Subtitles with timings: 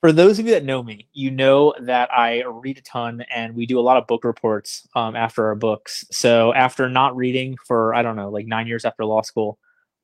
[0.00, 3.54] for those of you that know me, you know that I read a ton and
[3.54, 6.04] we do a lot of book reports um, after our books.
[6.12, 9.58] So after not reading for, I don't know, like nine years after law school,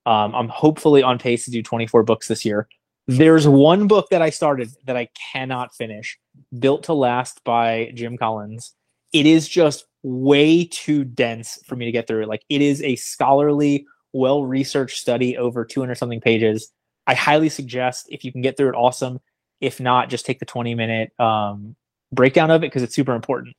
[0.05, 2.67] um, I'm hopefully on pace to do 24 books this year.
[3.07, 6.19] There's one book that I started that I cannot finish
[6.59, 8.75] Built to Last by Jim Collins.
[9.13, 12.25] It is just way too dense for me to get through.
[12.25, 16.73] Like, it is a scholarly, well researched study over 200 something pages.
[17.07, 19.21] I highly suggest if you can get through it, awesome
[19.61, 21.77] if not, just take the 20 minute um,
[22.13, 23.55] breakdown of it because it's super important.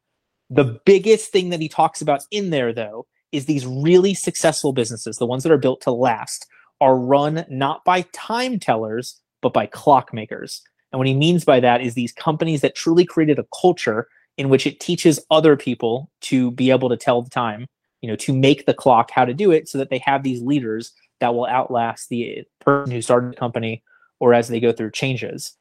[0.49, 5.17] The biggest thing that he talks about in there, though, is these really successful businesses,
[5.17, 6.47] the ones that are built to last,
[6.81, 10.61] are run not by time tellers, but by clockmakers.
[10.91, 14.07] And what he means by that is these companies that truly created a culture
[14.37, 17.67] in which it teaches other people to be able to tell the time,
[18.01, 20.41] you know, to make the clock how to do it so that they have these
[20.41, 23.83] leaders that will outlast the person who started the company
[24.19, 25.55] or as they go through changes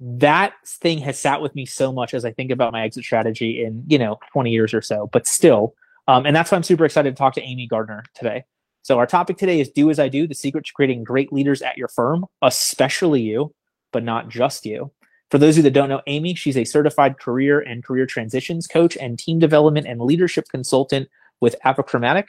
[0.00, 3.64] that thing has sat with me so much as I think about my exit strategy
[3.64, 5.74] in, you know, 20 years or so, but still.
[6.08, 8.44] Um, and that's why I'm super excited to talk to Amy Gardner today.
[8.82, 11.62] So our topic today is do as I do, the secret to creating great leaders
[11.62, 13.54] at your firm, especially you,
[13.92, 14.90] but not just you.
[15.30, 18.66] For those of you that don't know Amy, she's a certified career and career transitions
[18.66, 21.08] coach and team development and leadership consultant
[21.40, 22.26] with Apochromatic.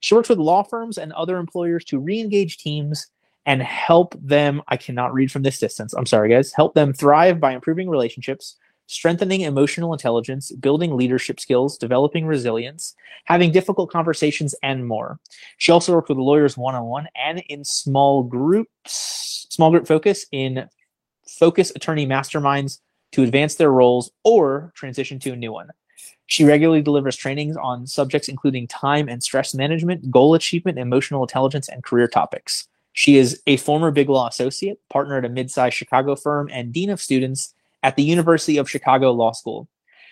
[0.00, 3.08] She works with law firms and other employers to re-engage teams
[3.46, 4.62] and help them.
[4.68, 5.92] I cannot read from this distance.
[5.94, 6.52] I'm sorry, guys.
[6.52, 8.56] Help them thrive by improving relationships,
[8.86, 12.94] strengthening emotional intelligence, building leadership skills, developing resilience,
[13.24, 15.18] having difficult conversations, and more.
[15.58, 20.26] She also worked with lawyers one on one and in small groups, small group focus
[20.32, 20.68] in
[21.26, 22.80] focus attorney masterminds
[23.12, 25.70] to advance their roles or transition to a new one.
[26.26, 31.68] She regularly delivers trainings on subjects including time and stress management, goal achievement, emotional intelligence,
[31.68, 32.68] and career topics.
[33.00, 36.90] She is a former Big Law associate, partner at a mid-sized Chicago firm, and dean
[36.90, 39.70] of students at the University of Chicago Law School.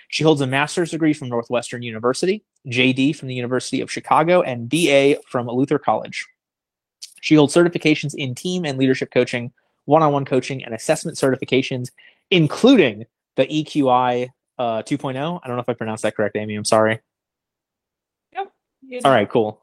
[0.08, 4.70] She holds a master's degree from Northwestern University, JD from the University of Chicago, and
[4.70, 6.26] BA from Luther College.
[7.20, 9.52] She holds certifications in team and leadership coaching,
[9.84, 11.90] one on one coaching, and assessment certifications,
[12.30, 13.04] including
[13.36, 15.40] the EQI uh, 2.0.
[15.44, 16.54] I don't know if I pronounced that correct, Amy.
[16.54, 17.00] I'm sorry.
[18.32, 18.50] Yep.
[19.04, 19.62] All right, cool.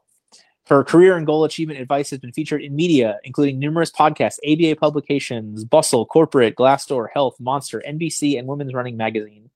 [0.66, 4.80] Her career and goal achievement advice has been featured in media, including numerous podcasts, ABA
[4.80, 9.48] publications, Bustle, Corporate, Glassdoor, Health, Monster, NBC, and Women's Running Magazine.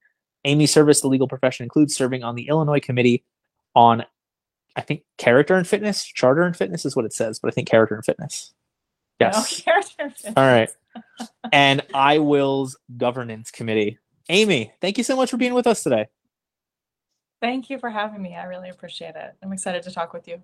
[0.44, 3.24] Amy's service to the legal profession includes serving on the Illinois Committee
[3.74, 4.04] on,
[4.76, 6.04] I think, character and fitness.
[6.04, 8.54] Charter and fitness is what it says, but I think character and fitness.
[9.18, 9.34] Yes.
[9.34, 10.34] No, character and fitness.
[10.36, 10.70] All right.
[11.52, 13.98] and iWill's governance committee.
[14.28, 16.06] Amy, thank you so much for being with us today.
[17.40, 18.36] Thank you for having me.
[18.36, 19.34] I really appreciate it.
[19.42, 20.40] I'm excited to talk with you.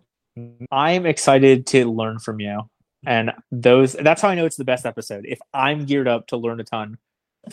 [0.70, 2.68] I'm excited to learn from you.
[3.06, 5.26] And those that's how I know it's the best episode.
[5.26, 6.98] If I'm geared up to learn a ton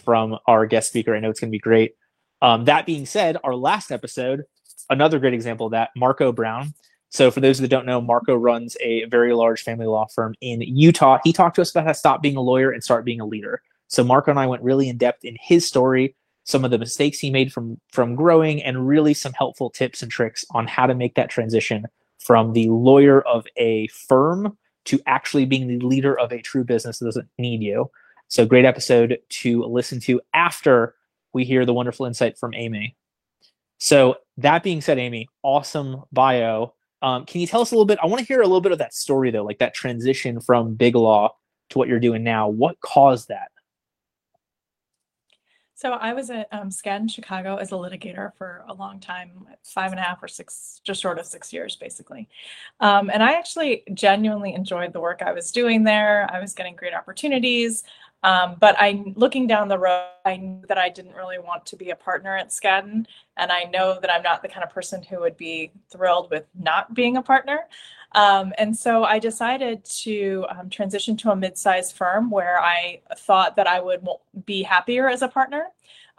[0.03, 1.95] from our guest speaker, I know it's gonna be great.
[2.41, 4.43] Um, that being said, our last episode,
[4.89, 6.73] another great example of that, Marco Brown.
[7.09, 10.61] So for those that don't know, Marco runs a very large family law firm in
[10.61, 11.19] Utah.
[11.23, 13.25] He talked to us about how to stop being a lawyer and start being a
[13.25, 13.61] leader.
[13.87, 17.19] So Marco and I went really in depth in his story, some of the mistakes
[17.19, 20.95] he made from from growing, and really some helpful tips and tricks on how to
[20.95, 21.85] make that transition
[22.25, 26.99] from the lawyer of a firm to actually being the leader of a true business
[26.99, 27.89] that doesn't need you.
[28.27, 30.95] So, great episode to listen to after
[31.33, 32.95] we hear the wonderful insight from Amy.
[33.77, 36.73] So, that being said, Amy, awesome bio.
[37.01, 37.99] Um, can you tell us a little bit?
[38.01, 40.75] I want to hear a little bit of that story, though, like that transition from
[40.75, 41.35] big law
[41.69, 42.47] to what you're doing now.
[42.47, 43.51] What caused that?
[45.83, 49.91] So I was at um, Skadden Chicago as a litigator for a long time, five
[49.91, 52.29] and a half or six, just short of six years, basically.
[52.79, 56.25] Um, and I actually genuinely enjoyed the work I was doing there.
[56.31, 57.83] I was getting great opportunities.
[58.23, 61.75] Um, but I, looking down the road, I knew that I didn't really want to
[61.75, 65.03] be a partner at Skadden, and I know that I'm not the kind of person
[65.03, 67.65] who would be thrilled with not being a partner.
[68.13, 73.55] Um, and so I decided to um, transition to a mid-sized firm where I thought
[73.55, 74.07] that I would
[74.45, 75.67] be happier as a partner.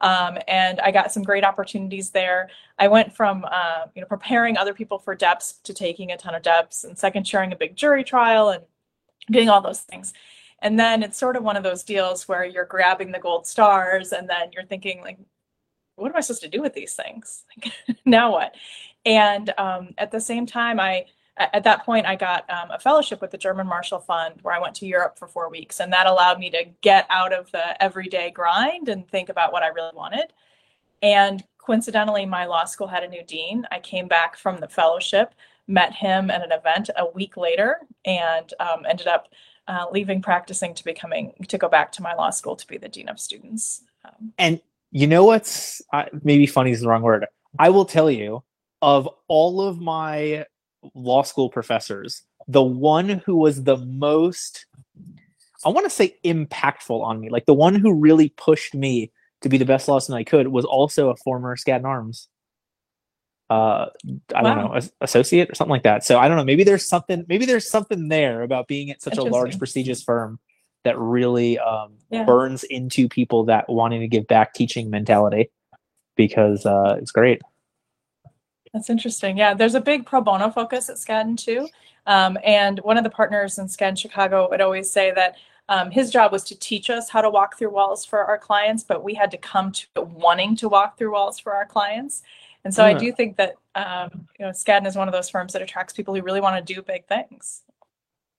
[0.00, 2.50] Um, and I got some great opportunities there.
[2.78, 6.34] I went from uh, you know preparing other people for DEPs to taking a ton
[6.34, 8.64] of DEPs and second chairing a big jury trial and
[9.30, 10.12] doing all those things.
[10.64, 14.12] And then it's sort of one of those deals where you're grabbing the gold stars
[14.12, 15.18] and then you're thinking like,
[15.96, 17.44] what am I supposed to do with these things?
[18.04, 18.54] now what?
[19.04, 21.04] And um, at the same time, I
[21.36, 24.60] at that point, I got um, a fellowship with the German Marshall Fund where I
[24.60, 25.80] went to Europe for four weeks.
[25.80, 29.64] And that allowed me to get out of the everyday grind and think about what
[29.64, 30.32] I really wanted.
[31.02, 33.66] And coincidentally, my law school had a new dean.
[33.72, 35.34] I came back from the fellowship,
[35.66, 39.28] met him at an event a week later, and um, ended up
[39.68, 42.88] uh, leaving practicing to becoming to go back to my law school to be the
[42.88, 43.82] dean of students.
[44.04, 47.26] Um, and you know what's uh, maybe funny is the wrong word.
[47.58, 48.42] I will tell you
[48.82, 50.44] of all of my
[50.94, 54.66] law school professors, the one who was the most
[55.64, 59.48] I want to say impactful on me, like the one who really pushed me to
[59.48, 62.26] be the best law student I could was also a former Skadden Arps
[63.54, 63.86] uh
[64.34, 64.54] i wow.
[64.54, 66.04] don't know associate or something like that.
[66.04, 69.16] So i don't know maybe there's something maybe there's something there about being at such
[69.16, 70.38] a large prestigious firm
[70.84, 72.24] that really um, yeah.
[72.24, 75.50] burns into people that wanting to give back teaching mentality
[76.14, 77.40] because uh, it's great.
[78.72, 79.38] That's interesting.
[79.38, 81.68] Yeah there's a big pro bono focus at skadden too.
[82.06, 85.36] Um, and one of the partners in skadden chicago would always say that
[85.68, 88.84] um, his job was to teach us how to walk through walls for our clients
[88.84, 92.22] but we had to come to wanting to walk through walls for our clients
[92.64, 95.52] and so I do think that um, you know Skadden is one of those firms
[95.52, 97.62] that attracts people who really want to do big things.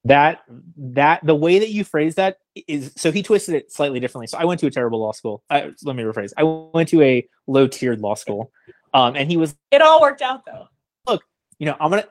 [0.04, 0.44] That
[0.78, 4.28] that the way that you phrase that is so he twisted it slightly differently.
[4.28, 5.44] So I went to a terrible law school.
[5.50, 6.34] I, let me rephrase.
[6.38, 8.52] I went to a low tiered law school,
[8.94, 9.56] um, and he was.
[9.72, 10.68] It all worked out though.
[11.08, 11.24] Look,
[11.60, 12.06] you know, I'm gonna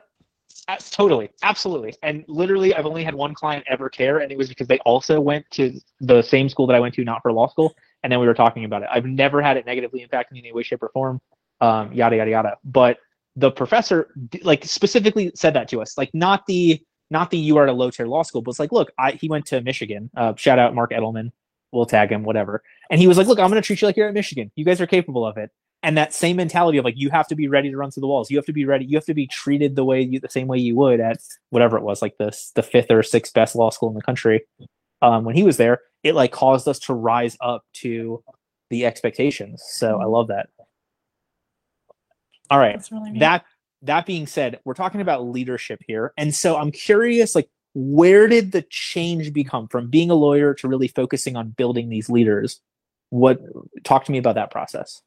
[0.91, 4.67] totally, absolutely, and literally, I've only had one client ever care, and it was because
[4.67, 7.75] they also went to the same school that I went to, not for law school,
[8.03, 8.89] and then we were talking about it.
[8.91, 11.21] I've never had it negatively impact me in any way, shape, or form
[11.61, 12.57] um, yada yada yada.
[12.63, 12.97] But
[13.35, 14.09] the professor
[14.43, 16.81] like specifically said that to us, like not the
[17.11, 19.11] not the you are at a low tier law school, but it's like, look, I
[19.11, 20.09] he went to Michigan.
[20.15, 21.31] Uh, shout out Mark Edelman.
[21.71, 22.63] We'll tag him, whatever.
[22.89, 24.49] And he was like, look, I'm going to treat you like you're at Michigan.
[24.55, 25.51] You guys are capable of it.
[25.83, 28.07] And that same mentality of like, you have to be ready to run through the
[28.07, 28.31] walls.
[28.31, 28.85] You have to be ready.
[28.85, 31.17] You have to be treated the way you, the same way you would at
[31.49, 34.45] whatever it was, like this, the fifth or sixth best law school in the country.
[35.01, 38.23] Um, when he was there, it like caused us to rise up to
[38.69, 39.61] the expectations.
[39.67, 40.47] So I love that.
[42.49, 42.81] All right.
[42.91, 43.45] Really that
[43.81, 46.13] that being said, we're talking about leadership here.
[46.17, 50.67] And so I'm curious like where did the change become from being a lawyer to
[50.67, 52.61] really focusing on building these leaders?
[53.09, 53.39] What
[53.83, 55.01] talk to me about that process.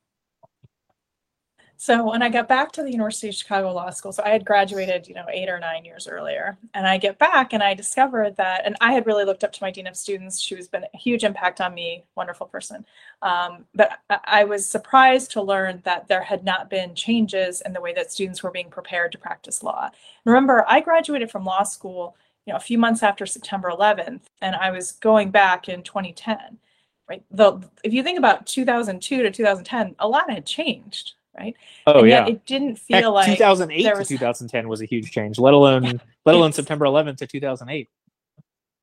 [1.80, 4.44] So when I got back to the University of Chicago Law School, so I had
[4.44, 8.35] graduated, you know, eight or nine years earlier, and I get back and I discovered
[8.35, 10.40] that, and I had really looked up to my dean of students.
[10.40, 12.85] She has been a huge impact on me, wonderful person.
[13.23, 17.80] Um, but I was surprised to learn that there had not been changes in the
[17.80, 19.90] way that students were being prepared to practice law.
[20.25, 24.56] Remember, I graduated from law school, you know, a few months after September 11th, and
[24.56, 26.58] I was going back in 2010.
[27.08, 27.23] Right.
[27.30, 31.57] The if you think about 2002 to 2010, a lot had changed right?
[31.87, 32.26] Oh and yeah.
[32.26, 34.09] It didn't feel Heck, like 2008 was...
[34.09, 35.92] to 2010 was a huge change, let alone yeah.
[36.25, 37.88] let alone September 11th to 2008.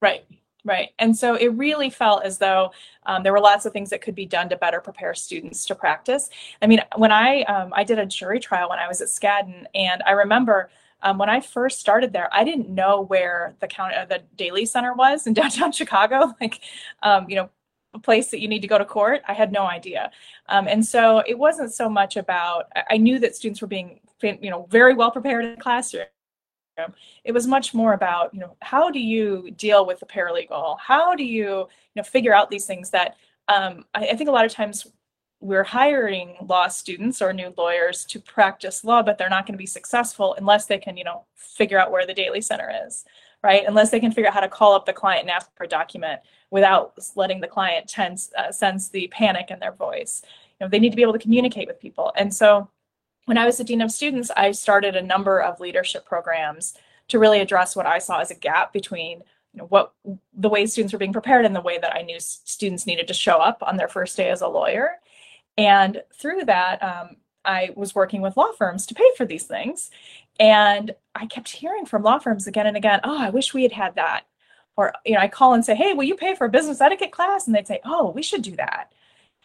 [0.01, 0.25] Right.
[0.63, 0.89] Right.
[0.97, 2.71] And so it really felt as though
[3.05, 5.75] um, there were lots of things that could be done to better prepare students to
[5.75, 6.29] practice.
[6.59, 9.65] I mean, when I um, I did a jury trial when I was at Skadden,
[9.75, 10.71] and I remember
[11.03, 14.65] um, when I first started there, I didn't know where the county, uh, the Daley
[14.65, 16.33] Center was in downtown Chicago.
[16.41, 16.59] Like,
[17.03, 17.49] um, you know,
[17.99, 19.21] place that you need to go to court.
[19.27, 20.11] I had no idea.
[20.47, 24.49] Um, and so it wasn't so much about, I knew that students were being, you
[24.49, 26.05] know, very well prepared in the classroom.
[27.23, 30.77] It was much more about, you know, how do you deal with the paralegal?
[30.79, 33.15] How do you, you know, figure out these things that
[33.47, 34.85] um, I, I think a lot of times
[35.39, 39.57] we're hiring law students or new lawyers to practice law, but they're not going to
[39.57, 43.05] be successful unless they can, you know, figure out where the Daley Center is,
[43.45, 43.63] right?
[43.67, 45.67] Unless they can figure out how to call up the client and ask for a
[45.67, 50.23] document without letting the client tense, uh, sense the panic in their voice.
[50.59, 52.11] You know, they need to be able to communicate with people.
[52.17, 52.67] And so
[53.25, 56.73] when I was the dean of students, I started a number of leadership programs
[57.09, 59.21] to really address what I saw as a gap between
[59.53, 59.93] you know, what
[60.33, 63.13] the way students were being prepared and the way that I knew students needed to
[63.13, 64.93] show up on their first day as a lawyer.
[65.55, 69.91] And through that, um, I was working with law firms to pay for these things.
[70.39, 73.71] And I kept hearing from law firms again and again, oh, I wish we had
[73.71, 74.25] had that.
[74.77, 77.13] Or you know i call and say hey will you pay for a business etiquette
[77.13, 77.47] class?
[77.47, 78.91] And they'd say oh we should do that.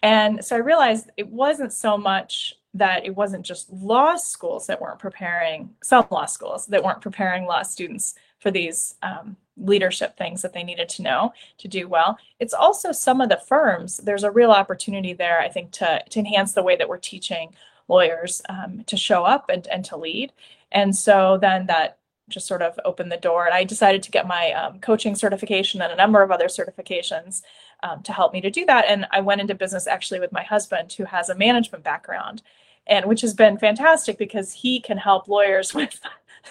[0.02, 4.80] And so i realized it wasn't so much that it wasn't just law schools that
[4.80, 10.42] weren't preparing some law schools that weren't preparing law students for these um, leadership things
[10.42, 12.16] that they needed to know to do well.
[12.38, 16.18] It's also some of the firms there's a real opportunity there i think to, to
[16.18, 17.54] enhance the way that we're teaching
[17.86, 20.32] lawyers um, to show up and, and to lead
[20.72, 21.98] and so then that
[22.30, 23.44] just sort of opened the door.
[23.44, 27.42] And I decided to get my um, coaching certification and a number of other certifications
[27.82, 28.86] um, to help me to do that.
[28.88, 32.42] And I went into business actually with my husband, who has a management background,
[32.86, 36.00] and which has been fantastic because he can help lawyers with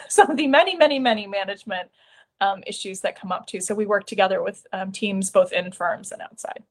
[0.08, 1.90] some of the many, many, many management
[2.42, 3.60] um, issues that come up too.
[3.62, 6.64] So we work together with um, teams both in firms and outside.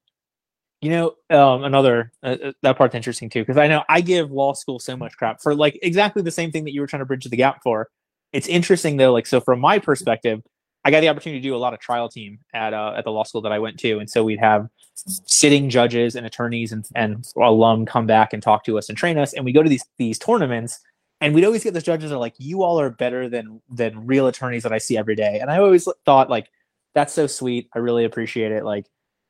[0.80, 4.30] You know, um, another uh, uh that part's interesting too because I know I give
[4.30, 7.00] law school so much crap for like exactly the same thing that you were trying
[7.00, 7.88] to bridge the gap for
[8.32, 10.42] it's interesting though like so from my perspective
[10.85, 13.11] i got the opportunity to do a lot of trial team at uh, at the
[13.11, 16.87] law school that I went to, and so we'd have sitting judges and attorneys and
[16.94, 19.68] and alum come back and talk to us and train us, and we go to
[19.68, 20.80] these these tournaments,
[21.20, 24.26] and we'd always get those judges are like, "You all are better than than real
[24.28, 26.49] attorneys that I see every day," and I always thought like,
[26.94, 27.68] "That's so sweet.
[27.75, 28.64] I really appreciate it.
[28.64, 28.87] Like,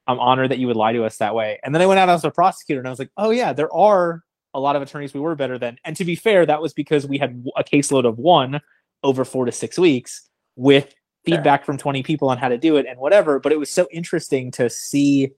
[0.08, 2.08] I'm honored that you would lie to us that way." And then I went out
[2.08, 4.22] as a prosecutor, and I was like, "Oh yeah, there are."
[4.54, 5.76] A lot of attorneys we were better than.
[5.84, 8.60] And to be fair, that was because we had a caseload of one
[9.04, 12.86] over four to six weeks with feedback from 20 people on how to do it
[12.86, 13.38] and whatever.
[13.38, 15.30] But it was so interesting to see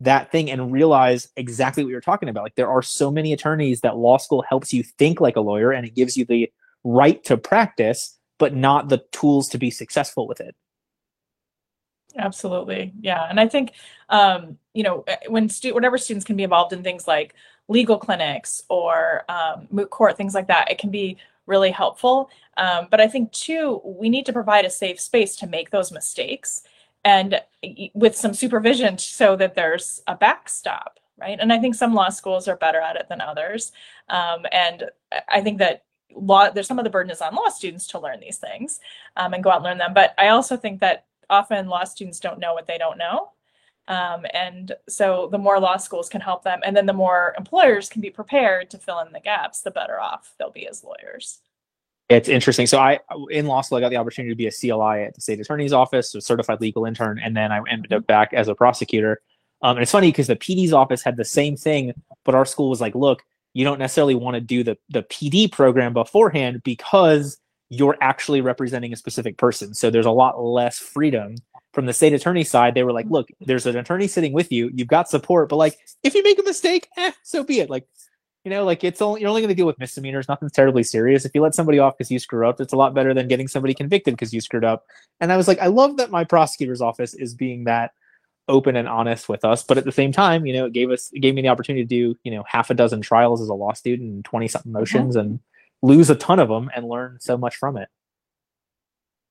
[0.00, 2.44] that thing and realize exactly what you're talking about.
[2.44, 5.72] Like there are so many attorneys that law school helps you think like a lawyer
[5.72, 6.50] and it gives you the
[6.84, 10.54] right to practice, but not the tools to be successful with it.
[12.18, 12.92] Absolutely.
[13.00, 13.26] Yeah.
[13.28, 13.72] And I think,
[14.08, 17.34] um, you know, eh, when stu- whenever students can be involved in things like
[17.68, 22.28] legal clinics or um, moot court, things like that, it can be really helpful.
[22.56, 25.92] Um, but I think too, we need to provide a safe space to make those
[25.92, 26.62] mistakes
[27.04, 27.40] and
[27.94, 31.38] with some supervision so that there's a backstop, right?
[31.40, 33.72] And I think some law schools are better at it than others.
[34.08, 34.84] Um, and
[35.28, 38.20] I think that law, there's some of the burden is on law students to learn
[38.20, 38.80] these things
[39.16, 39.94] um, and go out and learn them.
[39.94, 43.32] But I also think that often law students don't know what they don't know.
[43.88, 47.88] Um, and so the more law schools can help them, and then the more employers
[47.88, 51.40] can be prepared to fill in the gaps, the better off they'll be as lawyers.
[52.10, 52.66] It's interesting.
[52.66, 55.20] So I, in law school, I got the opportunity to be a CLI at the
[55.20, 58.54] state attorney's office, a certified legal intern, and then I ended up back as a
[58.54, 59.20] prosecutor.
[59.62, 61.92] Um, and it's funny because the PD's office had the same thing,
[62.24, 63.22] but our school was like, look,
[63.54, 67.38] you don't necessarily want to do the the PD program beforehand because
[67.70, 69.74] you're actually representing a specific person.
[69.74, 71.36] So there's a lot less freedom
[71.78, 74.70] from the state attorney side, they were like, look, there's an attorney sitting with you.
[74.74, 77.70] You've got support, but like, if you make a mistake, eh, so be it.
[77.70, 77.86] Like,
[78.44, 80.28] you know, like it's only you're only going to deal with misdemeanors.
[80.28, 81.24] Nothing's terribly serious.
[81.24, 83.46] If you let somebody off because you screw up, it's a lot better than getting
[83.46, 84.86] somebody convicted because you screwed up.
[85.20, 87.92] And I was like, I love that my prosecutor's office is being that
[88.48, 89.62] open and honest with us.
[89.62, 91.84] But at the same time, you know, it gave us it gave me the opportunity
[91.84, 94.72] to do you know half a dozen trials as a law student and twenty something
[94.72, 95.28] motions mm-hmm.
[95.28, 95.40] and
[95.82, 97.88] lose a ton of them and learn so much from it.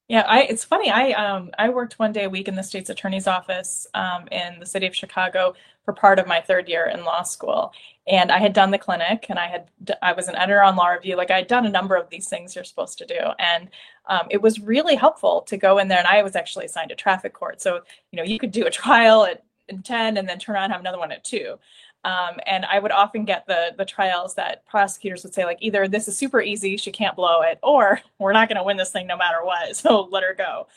[0.10, 0.90] Yeah, I it's funny.
[0.90, 4.58] I um I worked one day a week in the state's attorney's office um, in
[4.60, 7.74] the city of Chicago for part of my third year in law school,
[8.08, 9.70] and I had done the clinic, and I had
[10.02, 11.18] I was an editor on law review.
[11.18, 13.70] Like I had done a number of these things you're supposed to do, and
[14.06, 16.00] um, it was really helpful to go in there.
[16.00, 17.82] And I was actually assigned to traffic court, so
[18.12, 20.74] you know you could do a trial at in 10 and then turn around and
[20.74, 21.58] have another one at 2
[22.04, 25.88] um, and I would often get the the trials that prosecutors would say like either
[25.88, 28.92] this is super easy, she can't blow it, or we're not going to win this
[28.92, 30.68] thing no matter what, so let her go.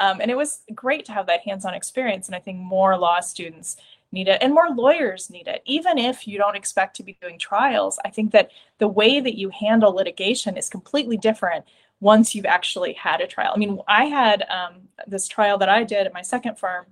[0.00, 3.20] Um, and it was great to have that hands-on experience, and I think more law
[3.20, 3.76] students
[4.12, 5.62] need it, and more lawyers need it.
[5.66, 9.36] Even if you don't expect to be doing trials, I think that the way that
[9.36, 11.64] you handle litigation is completely different
[12.00, 13.52] once you've actually had a trial.
[13.54, 16.86] I mean, I had um, this trial that I did at my second firm.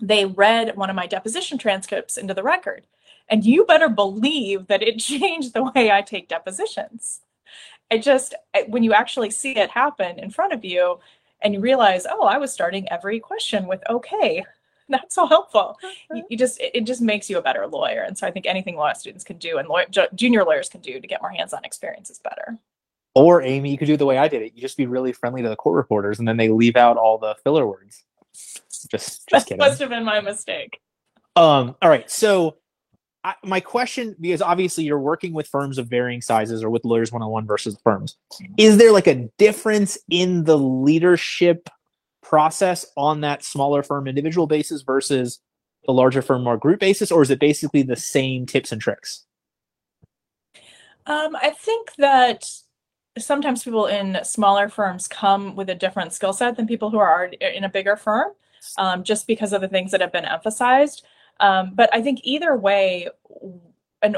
[0.00, 2.84] They read one of my deposition transcripts into the record
[3.28, 7.20] and you better believe that it changed the way I take depositions.
[7.90, 8.34] I just,
[8.68, 10.98] when you actually see it happen in front of you
[11.42, 14.44] and you realize, oh, I was starting every question with okay,
[14.88, 15.78] that's so helpful.
[16.12, 18.02] You, you, just, it just makes you a better lawyer.
[18.02, 21.00] And so I think anything law students can do and lawyer, junior lawyers can do
[21.00, 22.58] to get more hands on experience is better.
[23.14, 24.52] Or Amy, you could do the way I did it.
[24.54, 27.16] You just be really friendly to the court reporters and then they leave out all
[27.16, 28.02] the filler words.
[28.32, 29.58] Just, just that kidding.
[29.58, 30.80] must have been my mistake.
[31.36, 32.10] Um, all right.
[32.10, 32.56] So
[33.24, 37.10] I, my question, because obviously you're working with firms of varying sizes or with lawyers
[37.10, 38.16] one on one versus firms,
[38.58, 41.70] is there like a difference in the leadership
[42.22, 45.40] process on that smaller firm individual basis versus
[45.86, 49.24] the larger firm more group basis, or is it basically the same tips and tricks?
[51.06, 52.50] Um, I think that
[53.18, 57.26] sometimes people in smaller firms come with a different skill set than people who are
[57.26, 58.32] in a bigger firm,
[58.78, 61.04] um, just because of the things that have been emphasized.
[61.40, 63.08] Um, but I think either way,
[64.02, 64.16] and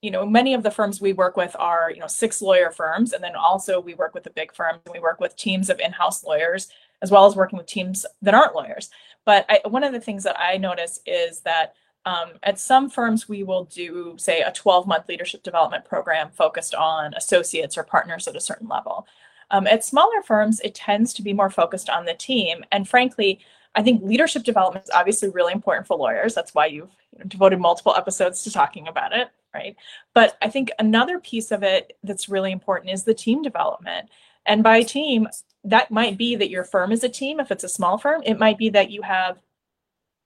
[0.00, 3.12] you know, many of the firms we work with are you know six lawyer firms,
[3.12, 5.80] and then also we work with the big firms, and we work with teams of
[5.80, 6.68] in-house lawyers
[7.02, 8.88] as well as working with teams that aren't lawyers.
[9.24, 13.28] But I, one of the things that I notice is that um, at some firms,
[13.28, 18.26] we will do, say, a 12 month leadership development program focused on associates or partners
[18.26, 19.06] at a certain level.
[19.50, 22.64] Um, at smaller firms, it tends to be more focused on the team.
[22.72, 23.40] And frankly,
[23.74, 26.34] I think leadership development is obviously really important for lawyers.
[26.34, 29.76] That's why you've you know, devoted multiple episodes to talking about it, right?
[30.14, 34.10] But I think another piece of it that's really important is the team development.
[34.44, 35.28] And by team,
[35.64, 38.22] that might be that your firm is a team if it's a small firm.
[38.26, 39.38] It might be that you have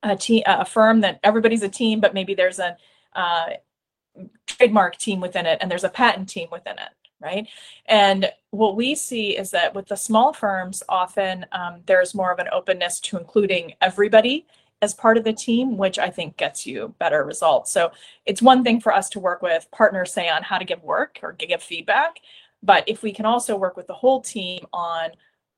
[0.02, 2.76] a team, a firm that everybody's a team, but maybe there's a
[3.14, 3.50] uh,
[4.46, 7.48] trademark team within it and there's a patent team within it right?
[7.86, 12.38] And what we see is that with the small firms, often um, there's more of
[12.38, 14.46] an openness to including everybody
[14.82, 17.72] as part of the team, which I think gets you better results.
[17.72, 17.92] So
[18.26, 21.18] it's one thing for us to work with partners, say, on how to give work
[21.22, 22.20] or give feedback.
[22.62, 25.10] But if we can also work with the whole team on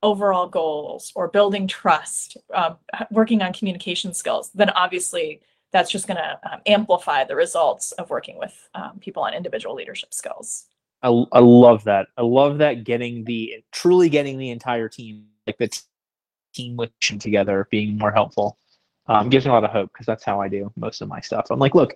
[0.03, 2.77] overall goals or building trust, um,
[3.11, 5.41] working on communication skills, then obviously
[5.73, 9.75] that's just going to um, amplify the results of working with um, people on individual
[9.75, 10.67] leadership skills.
[11.03, 12.09] I, I love that.
[12.17, 15.71] I love that getting the truly getting the entire team, like the
[16.53, 18.59] team working together, being more helpful.
[19.07, 21.21] Um, gives me a lot of hope because that's how I do most of my
[21.21, 21.47] stuff.
[21.51, 21.95] I'm like, look,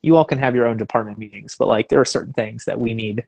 [0.00, 2.80] you all can have your own department meetings, but like there are certain things that
[2.80, 3.26] we need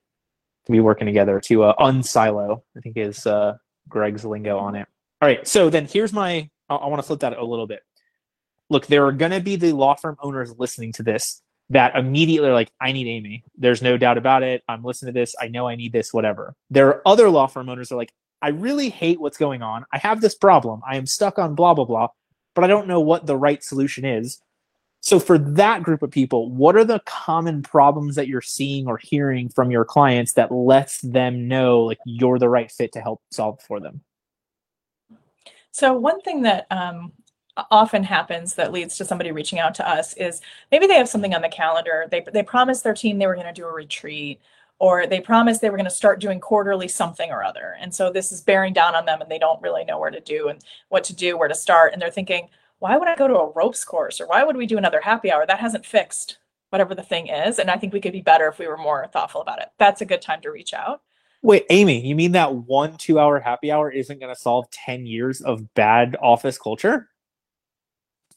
[0.64, 2.62] to be working together to uh, unsilo.
[2.76, 4.86] I think is uh, Greg's lingo on it.
[5.20, 6.48] All right, so then here's my.
[6.68, 7.82] I, I want to flip that a little bit.
[8.70, 12.48] Look, there are going to be the law firm owners listening to this that immediately
[12.48, 13.44] are like, I need Amy.
[13.56, 14.62] There's no doubt about it.
[14.68, 15.34] I'm listening to this.
[15.38, 16.54] I know I need this, whatever.
[16.70, 19.84] There are other law firm owners that are like, I really hate what's going on.
[19.92, 20.80] I have this problem.
[20.88, 22.08] I am stuck on blah, blah, blah,
[22.54, 24.40] but I don't know what the right solution is.
[25.00, 28.98] So, for that group of people, what are the common problems that you're seeing or
[28.98, 33.22] hearing from your clients that lets them know like you're the right fit to help
[33.30, 34.00] solve for them?
[35.70, 37.12] So, one thing that um,
[37.70, 40.40] often happens that leads to somebody reaching out to us is
[40.70, 42.06] maybe they have something on the calendar.
[42.10, 44.40] They, they promised their team they were going to do a retreat
[44.78, 47.76] or they promised they were going to start doing quarterly something or other.
[47.80, 50.20] And so this is bearing down on them and they don't really know where to
[50.20, 51.92] do and what to do, where to start.
[51.92, 54.66] And they're thinking, why would I go to a ropes course or why would we
[54.66, 55.44] do another happy hour?
[55.46, 56.38] That hasn't fixed
[56.70, 57.58] whatever the thing is.
[57.58, 59.68] And I think we could be better if we were more thoughtful about it.
[59.78, 61.02] That's a good time to reach out.
[61.42, 65.06] Wait, Amy, you mean that one two hour happy hour isn't going to solve 10
[65.06, 67.08] years of bad office culture?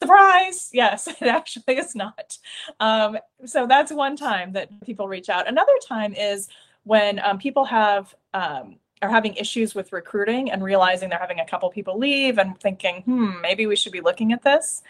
[0.02, 0.70] Surprise!
[0.72, 2.38] Yes it actually is not.
[2.80, 5.48] Um, so that's one time that people reach out.
[5.48, 6.48] Another time is
[6.84, 11.46] when um, people have um, are having issues with recruiting and realizing they're having a
[11.46, 14.82] couple people leave and thinking hmm maybe we should be looking at this.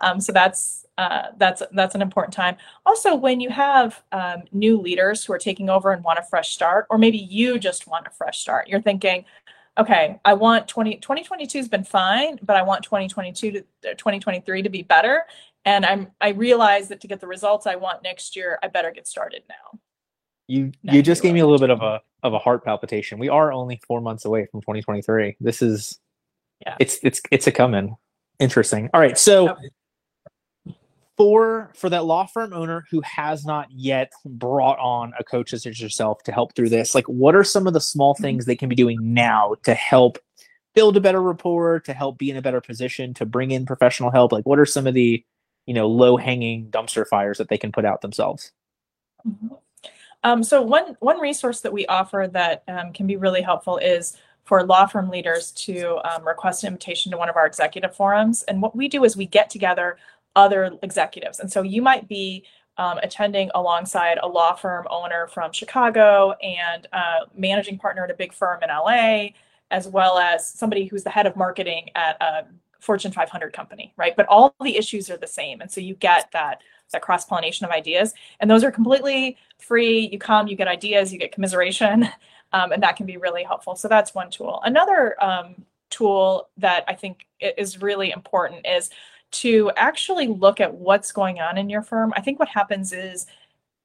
[0.00, 2.56] Um, so that's uh, that's that's an important time.
[2.86, 6.50] Also when you have um, new leaders who are taking over and want a fresh
[6.52, 9.24] start or maybe you just want a fresh start you're thinking
[9.78, 13.60] okay, I want 20, 2022 has been fine, but I want 2022 to
[13.94, 15.24] 2023 to be better.
[15.64, 18.90] And I'm, I realize that to get the results I want next year, I better
[18.90, 19.78] get started now.
[20.46, 23.18] You, you just gave me a little bit of a, of a heart palpitation.
[23.18, 25.36] We are only four months away from 2023.
[25.40, 25.98] This is,
[26.66, 27.96] yeah, it's, it's, it's a coming.
[28.40, 28.88] Interesting.
[28.94, 29.18] All right.
[29.18, 29.68] So okay
[31.18, 35.66] for for that law firm owner who has not yet brought on a coach such
[35.66, 38.22] as yourself to help through this like what are some of the small mm-hmm.
[38.22, 40.18] things they can be doing now to help
[40.74, 44.12] build a better rapport to help be in a better position to bring in professional
[44.12, 45.22] help like what are some of the
[45.66, 48.52] you know low hanging dumpster fires that they can put out themselves
[49.26, 49.48] mm-hmm.
[50.22, 54.16] um, so one one resource that we offer that um, can be really helpful is
[54.44, 58.44] for law firm leaders to um, request an invitation to one of our executive forums
[58.44, 59.98] and what we do is we get together
[60.38, 61.40] other executives.
[61.40, 62.44] And so you might be
[62.78, 68.14] um, attending alongside a law firm owner from Chicago and a managing partner at a
[68.14, 69.30] big firm in LA,
[69.72, 72.46] as well as somebody who's the head of marketing at a
[72.78, 74.14] Fortune 500 company, right?
[74.16, 75.60] But all the issues are the same.
[75.60, 80.08] And so you get that that cross pollination of ideas, and those are completely free.
[80.10, 82.08] You come, you get ideas, you get commiseration,
[82.54, 83.74] um, and that can be really helpful.
[83.76, 84.60] So that's one tool.
[84.64, 88.88] Another um, tool that I think is really important is
[89.30, 92.12] to actually look at what's going on in your firm.
[92.16, 93.26] I think what happens is,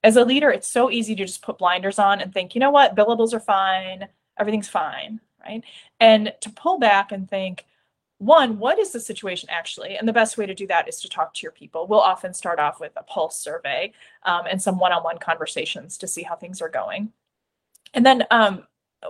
[0.03, 2.71] as a leader, it's so easy to just put blinders on and think, you know
[2.71, 5.63] what, billables are fine, everything's fine, right?
[5.99, 7.65] And to pull back and think,
[8.17, 9.97] one, what is the situation actually?
[9.97, 11.88] And the best way to do that is to talk to your people.
[11.88, 13.91] We'll often start off with a pulse survey
[14.23, 17.12] um, and some one on one conversations to see how things are going.
[17.93, 18.65] And then um,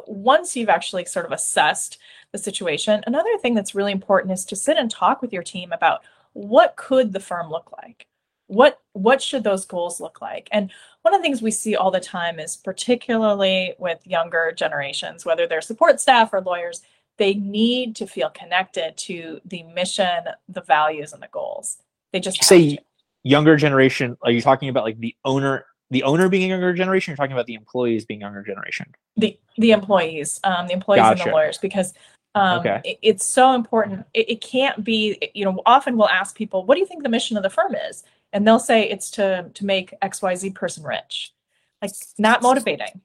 [0.08, 2.00] once you've actually sort of assessed
[2.32, 5.72] the situation, another thing that's really important is to sit and talk with your team
[5.72, 6.02] about
[6.34, 8.08] what could the firm look like?
[8.48, 10.50] What what should those goals look like?
[10.52, 10.70] And
[11.02, 15.48] one of the things we see all the time is particularly with younger generations, whether
[15.48, 16.82] they're support staff or lawyers,
[17.18, 21.78] they need to feel connected to the mission, the values, and the goals.
[22.12, 22.80] They just say
[23.24, 24.18] younger generation.
[24.22, 27.46] Are you talking about like the owner the owner being younger generation you're talking about
[27.46, 31.22] the employees being younger generation the the employees um the employees gotcha.
[31.22, 31.94] and the lawyers because
[32.36, 32.82] um, okay.
[32.84, 34.06] It, it's so important.
[34.14, 37.10] It, it can't be, you know, often we'll ask people, what do you think the
[37.10, 38.04] mission of the firm is?
[38.32, 41.34] And they'll say it's to, to make XYZ person rich.
[41.82, 43.02] Like, not motivating,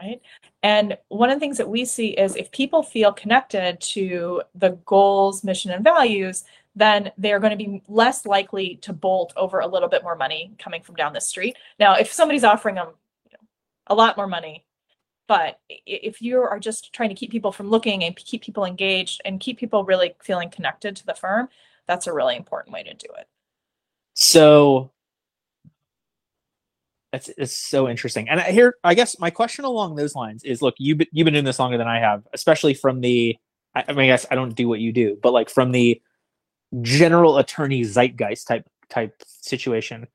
[0.00, 0.22] right?
[0.62, 4.70] And one of the things that we see is if people feel connected to the
[4.86, 6.44] goals, mission, and values,
[6.76, 10.52] then they're going to be less likely to bolt over a little bit more money
[10.58, 11.56] coming from down the street.
[11.78, 12.88] Now, if somebody's offering them
[13.88, 14.64] a lot more money,
[15.26, 19.22] But if you are just trying to keep people from looking and keep people engaged
[19.24, 21.48] and keep people really feeling connected to the firm,
[21.86, 23.26] that's a really important way to do it.
[24.14, 24.92] So
[27.12, 28.28] that's it's so interesting.
[28.28, 31.44] And here, I guess my question along those lines is: Look, you've you've been doing
[31.44, 33.36] this longer than I have, especially from the.
[33.74, 36.00] I, I mean, I guess I don't do what you do, but like from the
[36.82, 40.06] general attorney zeitgeist type type situation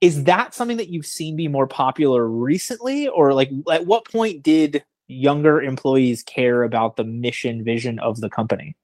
[0.00, 4.42] is that something that you've seen be more popular recently or like at what point
[4.42, 8.76] did younger employees care about the mission vision of the company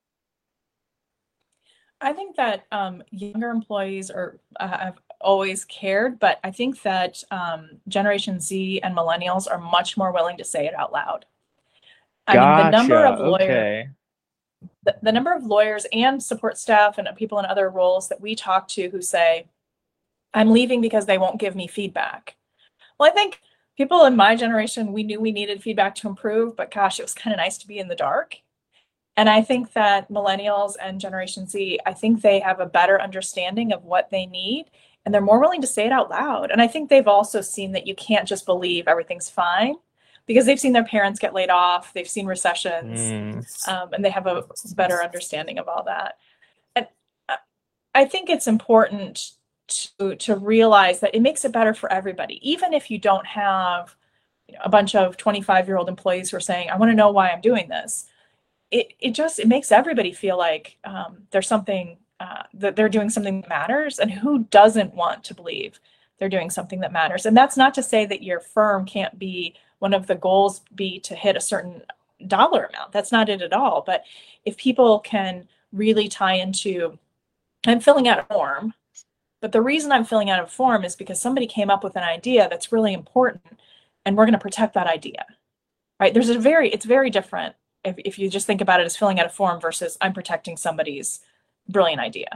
[2.00, 7.22] i think that um, younger employees are uh, have always cared but i think that
[7.31, 11.24] um, generation z and millennials are much more willing to say it out loud
[12.27, 12.62] i gotcha.
[12.62, 13.88] mean the number of lawyers okay.
[14.85, 18.35] the, the number of lawyers and support staff and people in other roles that we
[18.35, 19.46] talk to who say
[20.35, 22.37] I'm leaving because they won't give me feedback.
[22.99, 23.40] Well, I think
[23.77, 27.14] people in my generation, we knew we needed feedback to improve, but gosh, it was
[27.14, 28.37] kind of nice to be in the dark.
[29.16, 33.73] And I think that millennials and Generation Z, I think they have a better understanding
[33.73, 34.66] of what they need
[35.05, 36.51] and they're more willing to say it out loud.
[36.51, 39.77] And I think they've also seen that you can't just believe everything's fine
[40.27, 43.68] because they've seen their parents get laid off, they've seen recessions, mm.
[43.68, 44.44] um, and they have a
[44.75, 46.16] better understanding of all that.
[46.75, 46.87] And
[47.94, 49.33] I think it's important
[49.68, 52.38] to to realize that it makes it better for everybody.
[52.48, 53.96] Even if you don't have
[54.48, 56.94] you know, a bunch of 25 year old employees who are saying i want to
[56.94, 58.11] know why i'm doing this
[58.74, 63.09] it, it just it makes everybody feel like um, there's something uh, that they're doing
[63.09, 63.98] something that matters.
[64.00, 65.79] And who doesn't want to believe
[66.18, 67.24] they're doing something that matters?
[67.24, 70.98] And that's not to say that your firm can't be one of the goals be
[71.00, 71.83] to hit a certain
[72.27, 72.90] dollar amount.
[72.90, 73.83] That's not it at all.
[73.87, 74.05] But
[74.44, 76.96] if people can really tie into
[77.66, 78.72] i'm filling out a form
[79.44, 82.02] but the reason I'm filling out a form is because somebody came up with an
[82.02, 83.42] idea that's really important
[84.07, 85.26] and we're going to protect that idea.
[86.00, 86.14] Right?
[86.14, 87.54] There's a very it's very different
[87.85, 90.57] if, if you just think about it as filling out a form versus I'm protecting
[90.57, 91.20] somebody's
[91.68, 92.28] brilliant idea.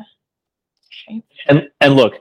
[1.47, 2.13] And and look,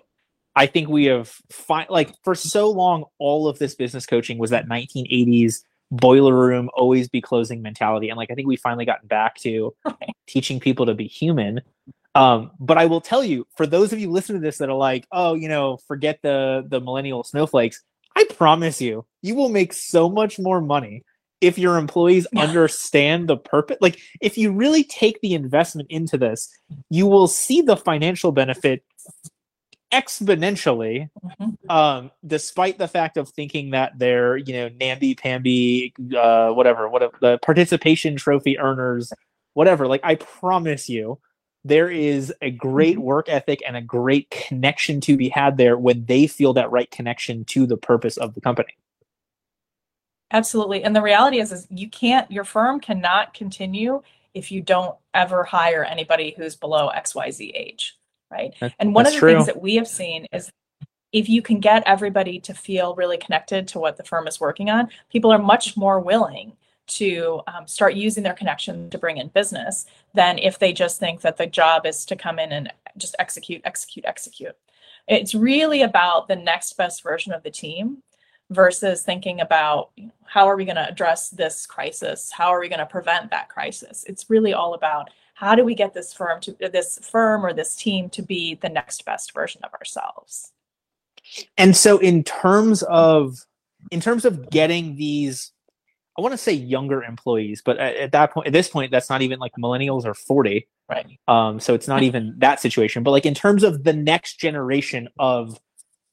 [0.55, 4.51] I think we have fi- like for so long all of this business coaching was
[4.51, 9.09] that 1980s boiler room always be closing mentality and like I think we finally gotten
[9.09, 10.15] back to right.
[10.27, 11.59] teaching people to be human
[12.17, 14.75] um, but I will tell you, for those of you listening to this that are
[14.75, 17.83] like, oh, you know, forget the the millennial snowflakes,
[18.15, 21.03] I promise you, you will make so much more money
[21.41, 23.77] if your employees understand the purpose.
[23.81, 26.49] Like, if you really take the investment into this,
[26.89, 28.83] you will see the financial benefit
[29.93, 31.71] exponentially mm-hmm.
[31.71, 37.09] um despite the fact of thinking that they're you know namby pamby uh whatever what
[37.21, 39.13] the participation trophy earners
[39.53, 41.17] whatever like i promise you
[41.67, 43.03] there is a great mm-hmm.
[43.03, 46.89] work ethic and a great connection to be had there when they feel that right
[46.89, 48.75] connection to the purpose of the company.
[50.31, 50.83] Absolutely.
[50.83, 54.01] And the reality is, is you can't, your firm cannot continue
[54.33, 57.97] if you don't ever hire anybody who's below XYZ age.
[58.29, 58.53] Right.
[58.59, 59.33] That, and one of the true.
[59.33, 60.51] things that we have seen is
[61.13, 64.69] if you can get everybody to feel really connected to what the firm is working
[64.69, 69.27] on, people are much more willing to um, start using their connection to bring in
[69.27, 73.15] business than if they just think that the job is to come in and just
[73.19, 74.55] execute, execute, execute.
[75.07, 78.03] It's really about the next best version of the team
[78.49, 79.91] versus thinking about
[80.25, 82.31] how are we going to address this crisis?
[82.31, 84.05] How are we going to prevent that crisis?
[84.07, 87.75] It's really all about how do we get this firm to this firm or this
[87.75, 90.51] team to be the next best version of ourselves.
[91.57, 93.45] And so in terms of
[93.91, 95.51] in terms of getting these
[96.17, 99.09] I want to say younger employees, but at, at, that point, at this point, that's
[99.09, 100.67] not even like millennials are 40.
[100.89, 101.19] Right.
[101.27, 103.03] Um, so it's not even that situation.
[103.03, 105.59] But like in terms of the next generation of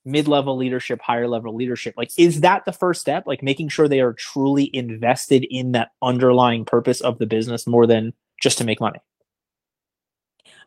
[0.04, 3.24] mid-level leadership, higher level leadership, like is that the first step?
[3.26, 7.86] Like making sure they are truly invested in that underlying purpose of the business more
[7.86, 8.12] than
[8.42, 8.98] just to make money.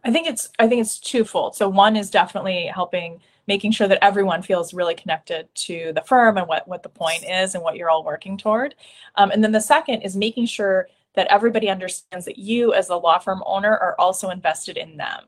[0.03, 1.55] I think it's I think it's twofold.
[1.55, 6.37] So one is definitely helping making sure that everyone feels really connected to the firm
[6.37, 8.75] and what, what the point is and what you're all working toward.
[9.15, 12.99] Um, and then the second is making sure that everybody understands that you as the
[12.99, 15.23] law firm owner are also invested in them.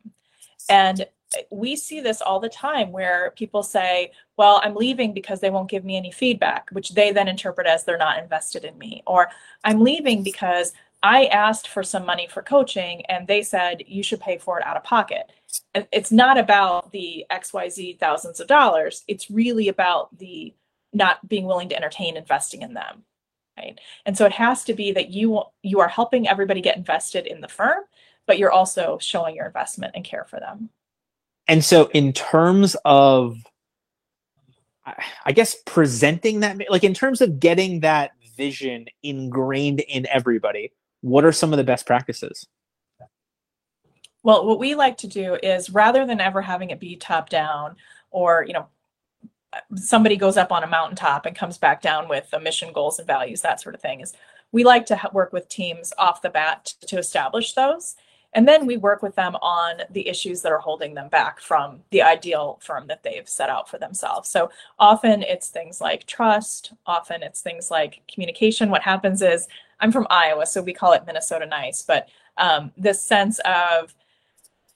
[0.70, 1.06] And
[1.52, 5.70] we see this all the time where people say, well, I'm leaving because they won't
[5.70, 9.04] give me any feedback, which they then interpret as they're not invested in me.
[9.06, 9.30] Or
[9.64, 14.20] I'm leaving because I asked for some money for coaching and they said you should
[14.20, 15.32] pay for it out of pocket.
[15.74, 19.04] It's not about the XYZ thousands of dollars.
[19.08, 20.54] It's really about the
[20.94, 23.04] not being willing to entertain investing in them.
[23.58, 23.80] Right.
[24.06, 27.42] And so it has to be that you you are helping everybody get invested in
[27.42, 27.84] the firm,
[28.26, 30.70] but you're also showing your investment and care for them.
[31.48, 33.38] And so in terms of
[35.26, 41.26] I guess presenting that like in terms of getting that vision ingrained in everybody, what
[41.26, 42.48] are some of the best practices?
[44.24, 47.76] Well, what we like to do is rather than ever having it be top down
[48.12, 48.68] or, you know,
[49.76, 53.08] somebody goes up on a mountaintop and comes back down with the mission goals and
[53.08, 54.14] values, that sort of thing, is
[54.52, 57.96] we like to work with teams off the bat to establish those.
[58.34, 61.80] And then we work with them on the issues that are holding them back from
[61.90, 64.30] the ideal firm that they've set out for themselves.
[64.30, 68.70] So often it's things like trust, often it's things like communication.
[68.70, 69.48] What happens is,
[69.80, 73.96] I'm from Iowa, so we call it Minnesota nice, but um, this sense of,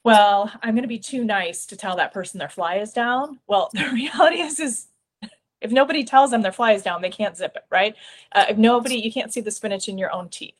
[0.04, 3.40] well, I'm going to be too nice to tell that person their fly is down.
[3.46, 4.86] Well, the reality is, is
[5.60, 7.96] if nobody tells them their fly is down, they can't zip it, right?
[8.32, 10.54] Uh, if nobody, you can't see the spinach in your own teeth.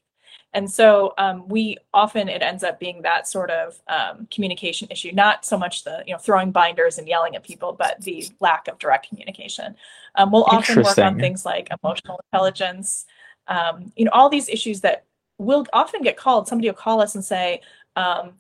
[0.55, 5.11] And so um, we often it ends up being that sort of um, communication issue,
[5.13, 8.69] not so much the you know throwing binders and yelling at people, but the lack
[8.69, 9.75] of direct communication.
[10.15, 13.05] Um, we'll often work on things like emotional intelligence,
[13.49, 15.05] um, you know, all these issues that
[15.39, 16.47] will often get called.
[16.47, 17.61] Somebody will call us and say,
[17.97, 18.35] um,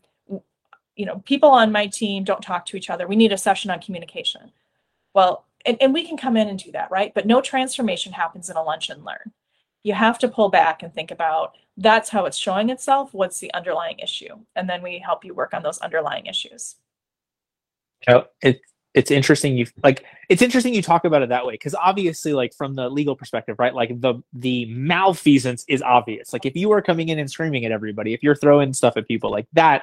[0.97, 3.07] you know, people on my team don't talk to each other.
[3.07, 4.53] We need a session on communication.
[5.13, 7.13] Well, and, and we can come in and do that, right?
[7.15, 9.33] But no transformation happens in a lunch and learn.
[9.83, 13.13] You have to pull back and think about that's how it's showing itself.
[13.13, 14.39] What's the underlying issue?
[14.55, 16.77] And then we help you work on those underlying issues.
[18.07, 18.61] Oh, it,
[18.95, 22.55] it's interesting you like it's interesting you talk about it that way because obviously like
[22.55, 26.81] from the legal perspective right like the the malfeasance is obvious like if you are
[26.81, 29.83] coming in and screaming at everybody if you're throwing stuff at people like that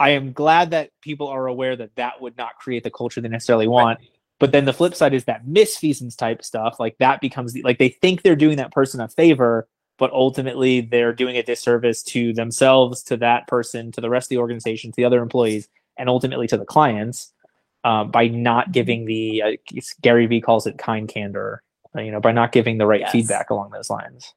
[0.00, 3.28] i am glad that people are aware that that would not create the culture they
[3.28, 4.08] necessarily want right.
[4.38, 7.78] but then the flip side is that misfeasance type stuff like that becomes the, like
[7.78, 12.32] they think they're doing that person a favor but ultimately they're doing a disservice to
[12.32, 16.08] themselves, to that person, to the rest of the organization, to the other employees, and
[16.08, 17.32] ultimately to the clients
[17.84, 21.62] uh, by not giving the uh, Gary Vee calls it kind candor,
[21.96, 23.12] uh, you know, by not giving the right yes.
[23.12, 24.34] feedback along those lines.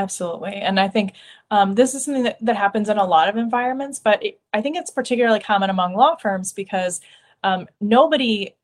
[0.00, 0.54] Absolutely.
[0.54, 1.12] And I think
[1.50, 4.62] um, this is something that, that happens in a lot of environments, but it, I
[4.62, 7.02] think it's particularly common among law firms because
[7.44, 8.54] um, nobody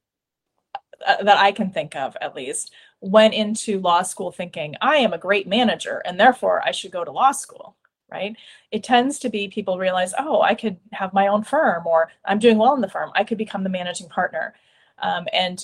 [1.06, 2.72] uh, that I can think of, at least,
[3.02, 7.04] went into law school thinking, I am a great manager and therefore I should go
[7.04, 7.76] to law school,
[8.10, 8.34] right?
[8.70, 12.38] It tends to be people realize, oh, I could have my own firm or I'm
[12.38, 13.10] doing well in the firm.
[13.14, 14.54] I could become the managing partner.
[15.00, 15.62] Um, and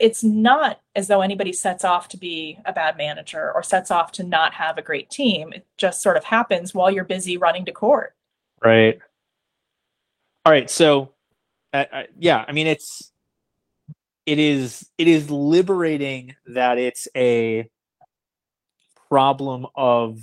[0.00, 4.10] it's not as though anybody sets off to be a bad manager or sets off
[4.12, 5.52] to not have a great team.
[5.52, 8.14] It just sort of happens while you're busy running to court.
[8.64, 8.98] Right.
[10.44, 10.70] All right.
[10.70, 11.12] So,
[11.74, 13.12] uh, uh, yeah, I mean, it's
[14.24, 17.68] it is it is liberating that it's a
[19.08, 20.22] problem of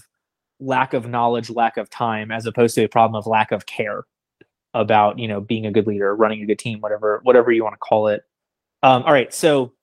[0.59, 4.05] lack of knowledge, lack of time, as opposed to a problem of lack of care
[4.73, 7.73] about you know being a good leader, running a good team, whatever whatever you want
[7.73, 8.23] to call it.
[8.84, 9.73] Um, all right, so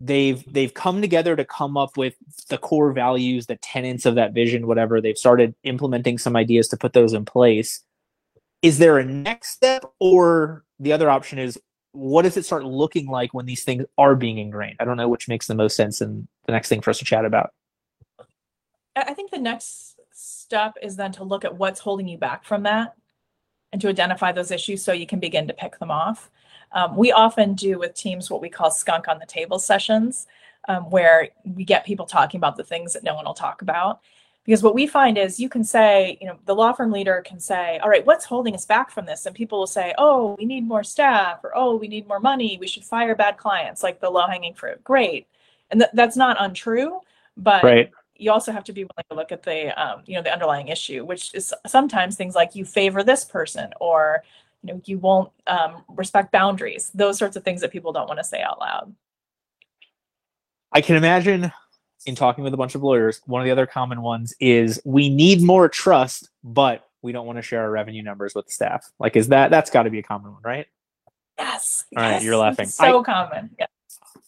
[0.00, 2.14] they've they've come together to come up with
[2.48, 5.00] the core values, the tenets of that vision, whatever.
[5.00, 7.82] They've started implementing some ideas to put those in place.
[8.62, 11.58] Is there a next step, or the other option is
[11.92, 14.76] what does it start looking like when these things are being ingrained?
[14.78, 17.04] I don't know which makes the most sense and the next thing for us to
[17.04, 17.52] chat about.
[18.94, 22.64] I think the next step is then to look at what's holding you back from
[22.64, 22.94] that
[23.72, 26.30] and to identify those issues so you can begin to pick them off.
[26.72, 30.26] Um, we often do with teams what we call skunk on the table sessions,
[30.68, 34.00] um, where we get people talking about the things that no one will talk about.
[34.44, 37.38] Because what we find is you can say, you know, the law firm leader can
[37.38, 39.26] say, all right, what's holding us back from this?
[39.26, 42.56] And people will say, oh, we need more staff, or oh, we need more money.
[42.58, 44.82] We should fire bad clients, like the low hanging fruit.
[44.82, 45.26] Great.
[45.70, 47.00] And th- that's not untrue,
[47.36, 47.90] but right.
[48.16, 50.68] you also have to be willing to look at the, um, you know, the underlying
[50.68, 54.22] issue, which is sometimes things like you favor this person or,
[54.62, 58.18] you know, you won't um, respect boundaries, those sorts of things that people don't want
[58.18, 58.94] to say out loud.
[60.72, 61.52] I can imagine
[62.06, 65.08] in talking with a bunch of lawyers, one of the other common ones is we
[65.08, 68.90] need more trust, but we don't want to share our revenue numbers with the staff.
[68.98, 70.66] Like, is that that's got to be a common one, right?
[71.38, 71.84] Yes.
[71.96, 72.24] all right yes.
[72.24, 72.66] you're laughing.
[72.66, 73.50] So I, common.
[73.58, 73.66] Yeah.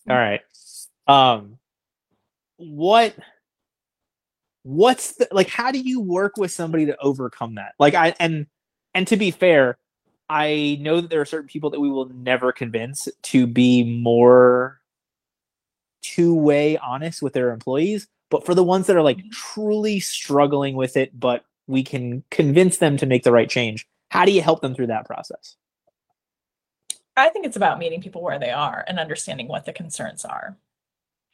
[0.08, 0.40] All right.
[1.06, 1.58] Um,
[2.56, 3.16] what?
[4.62, 5.48] What's the like?
[5.48, 7.74] How do you work with somebody to overcome that?
[7.78, 8.46] Like, I and
[8.94, 9.78] and to be fair,
[10.30, 14.80] I know that there are certain people that we will never convince to be more
[16.02, 18.06] two way honest with their employees.
[18.30, 19.30] But for the ones that are like mm-hmm.
[19.30, 24.24] truly struggling with it, but we can convince them to make the right change, how
[24.24, 25.56] do you help them through that process?
[27.16, 30.56] I think it's about meeting people where they are and understanding what the concerns are.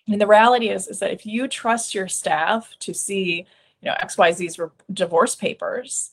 [0.09, 3.47] I mean, the reality is, is that if you trust your staff to see,
[3.83, 4.59] you know, XYZ's
[4.91, 6.13] divorce papers,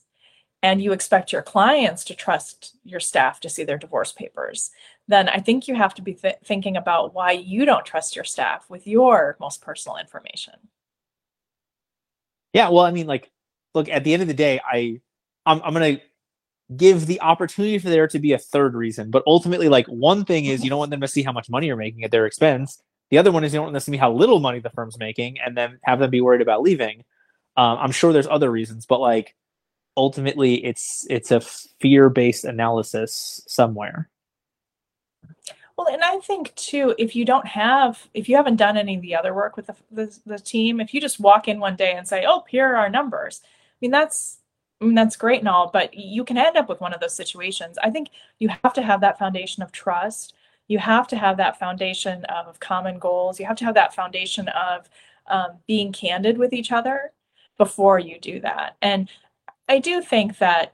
[0.64, 4.72] and you expect your clients to trust your staff to see their divorce papers,
[5.10, 8.24] then I think you have to be th- thinking about why you don't trust your
[8.24, 10.54] staff with your most personal information.
[12.54, 13.30] Yeah, well, I mean, like,
[13.76, 15.02] look, at the end of the day, I,
[15.46, 16.00] I'm, I'm gonna
[16.78, 20.46] give the opportunity for there to be a third reason, but ultimately, like, one thing
[20.46, 22.82] is you don't want them to see how much money you're making at their expense.
[23.12, 24.98] The other one is you don't want them to see how little money the firm's
[24.98, 27.04] making, and then have them be worried about leaving.
[27.58, 29.36] Um, I'm sure there's other reasons, but like,
[29.98, 34.10] ultimately, it's it's a fear-based analysis somewhere.
[35.78, 39.02] Well, and I think too, if you don't have, if you haven't done any of
[39.02, 41.94] the other work with the, the, the team, if you just walk in one day
[41.94, 43.48] and say, "Oh, here are our numbers," I
[43.82, 44.40] mean, that's
[44.82, 47.16] I mean, that's great and all, but you can end up with one of those
[47.16, 47.78] situations.
[47.82, 50.34] I think you have to have that foundation of trust.
[50.68, 53.40] You have to have that foundation of common goals.
[53.40, 54.90] You have to have that foundation of
[55.28, 57.14] um, being candid with each other
[57.58, 58.76] before you do that.
[58.82, 59.10] And
[59.68, 60.74] I do think that,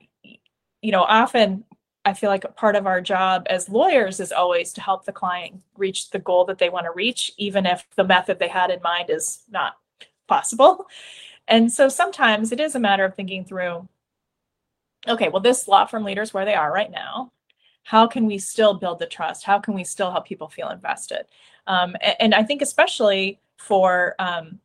[0.82, 1.64] you know, often
[2.06, 5.12] I feel like a part of our job as lawyers is always to help the
[5.12, 8.72] client reach the goal that they want to reach, even if the method they had
[8.72, 9.78] in mind is not
[10.28, 10.88] possible.
[11.48, 13.88] And so sometimes it is a matter of thinking through
[15.08, 17.32] okay, well, this law firm leader is where they are right now.
[17.84, 19.44] How can we still build the trust?
[19.44, 21.26] How can we still help people feel invested?
[21.68, 24.60] Um, and, and, I think, especially for um,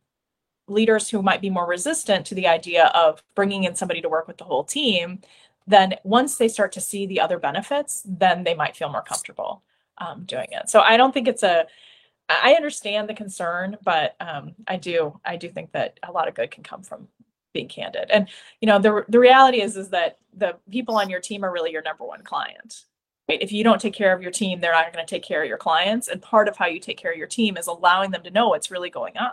[0.67, 4.27] leaders who might be more resistant to the idea of bringing in somebody to work
[4.27, 5.21] with the whole team,
[5.67, 9.63] then once they start to see the other benefits, then they might feel more comfortable
[9.97, 10.69] um, doing it.
[10.69, 11.65] So I don't think it's a.
[12.27, 15.19] I understand the concern, but um, I do.
[15.23, 17.07] I do think that a lot of good can come from
[17.53, 18.09] being candid.
[18.11, 18.27] And
[18.61, 21.71] you know, the the reality is is that the people on your team are really
[21.71, 22.85] your number one client.
[23.27, 23.41] Right?
[23.41, 25.47] If you don't take care of your team, they're not going to take care of
[25.47, 26.07] your clients.
[26.07, 28.49] And part of how you take care of your team is allowing them to know
[28.49, 29.31] what's really going on.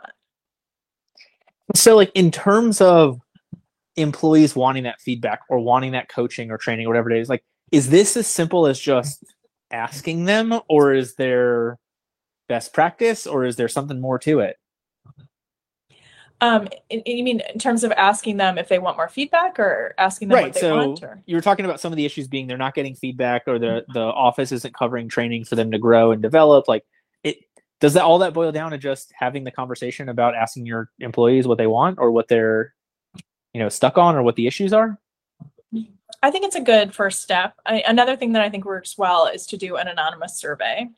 [1.74, 3.20] So, like in terms of
[3.96, 7.44] employees wanting that feedback or wanting that coaching or training or whatever it is like
[7.70, 9.22] is this as simple as just
[9.70, 11.78] asking them or is there
[12.48, 14.56] best practice or is there something more to it
[16.40, 20.28] um you mean in terms of asking them if they want more feedback or asking
[20.28, 21.22] them right what they so want or?
[21.26, 23.84] you were talking about some of the issues being they're not getting feedback or the
[23.92, 26.84] the office isn't covering training for them to grow and develop like
[27.22, 27.38] it
[27.82, 31.48] does that all that boil down to just having the conversation about asking your employees
[31.48, 32.74] what they want or what they're
[33.52, 35.00] you know stuck on or what the issues are?
[36.22, 37.54] I think it's a good first step.
[37.66, 40.88] I, another thing that i think works well is to do an anonymous survey.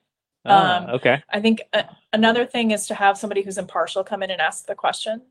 [0.44, 1.22] Ah, um, okay.
[1.30, 4.66] I think uh, another thing is to have somebody who's impartial come in and ask
[4.66, 5.22] the question.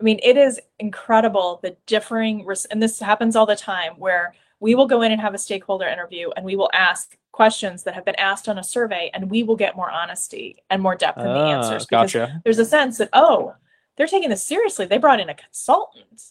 [0.00, 4.34] I mean it is incredible the differing res- and this happens all the time where
[4.58, 7.94] we will go in and have a stakeholder interview and we will ask questions that
[7.94, 11.18] have been asked on a survey and we will get more honesty and more depth
[11.18, 11.86] in the Ah, answers.
[11.86, 12.40] Because gotcha.
[12.44, 13.54] there's a sense that oh
[13.96, 14.86] they're taking this seriously.
[14.86, 16.22] They brought in a consultant.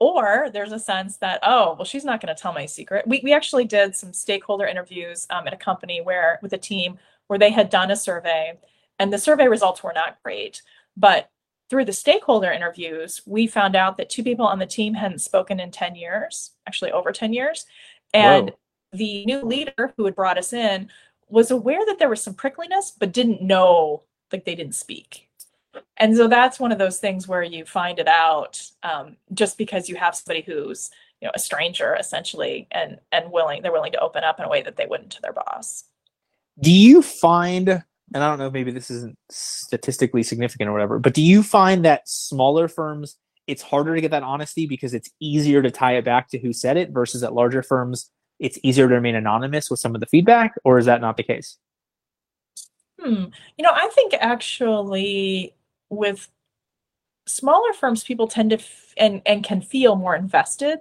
[0.00, 3.06] Or there's a sense that oh well she's not going to tell my secret.
[3.06, 6.98] We, we actually did some stakeholder interviews um, at a company where with a team
[7.26, 8.58] where they had done a survey
[8.98, 10.62] and the survey results were not great.
[10.96, 11.30] But
[11.70, 15.58] through the stakeholder interviews we found out that two people on the team hadn't spoken
[15.58, 17.64] in 10 years actually over 10 years.
[18.12, 18.58] And Whoa.
[18.96, 20.90] The new leader who had brought us in
[21.28, 25.28] was aware that there was some prickliness but didn't know like they didn't speak.
[25.96, 29.88] And so that's one of those things where you find it out um, just because
[29.88, 30.90] you have somebody who's
[31.20, 34.48] you know a stranger essentially and and willing they're willing to open up in a
[34.48, 35.84] way that they wouldn't to their boss.
[36.60, 37.82] Do you find
[38.12, 41.84] and i don't know maybe this isn't statistically significant or whatever but do you find
[41.84, 43.16] that smaller firms
[43.46, 46.52] it's harder to get that honesty because it's easier to tie it back to who
[46.52, 50.06] said it versus at larger firms it's easier to remain anonymous with some of the
[50.06, 51.58] feedback or is that not the case
[53.00, 53.24] hmm.
[53.56, 55.54] you know i think actually
[55.90, 56.28] with
[57.26, 60.80] smaller firms people tend to f- and and can feel more invested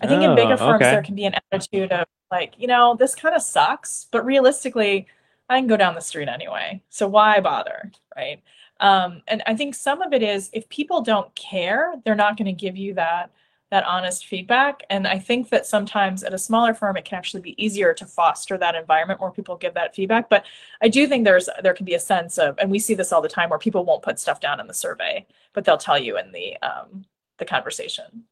[0.00, 0.90] i think in bigger Oh, firms okay.
[0.90, 5.06] there can be an attitude of like you know this kind of sucks but realistically
[5.48, 8.42] i can go down the street anyway so why bother right
[8.80, 12.46] um, and i think some of it is if people don't care they're not going
[12.46, 13.30] to give you that
[13.70, 17.42] that honest feedback and i think that sometimes at a smaller firm it can actually
[17.42, 20.44] be easier to foster that environment where people give that feedback but
[20.82, 23.22] i do think there's there can be a sense of and we see this all
[23.22, 26.18] the time where people won't put stuff down in the survey but they'll tell you
[26.18, 27.04] in the um,
[27.38, 28.24] the conversation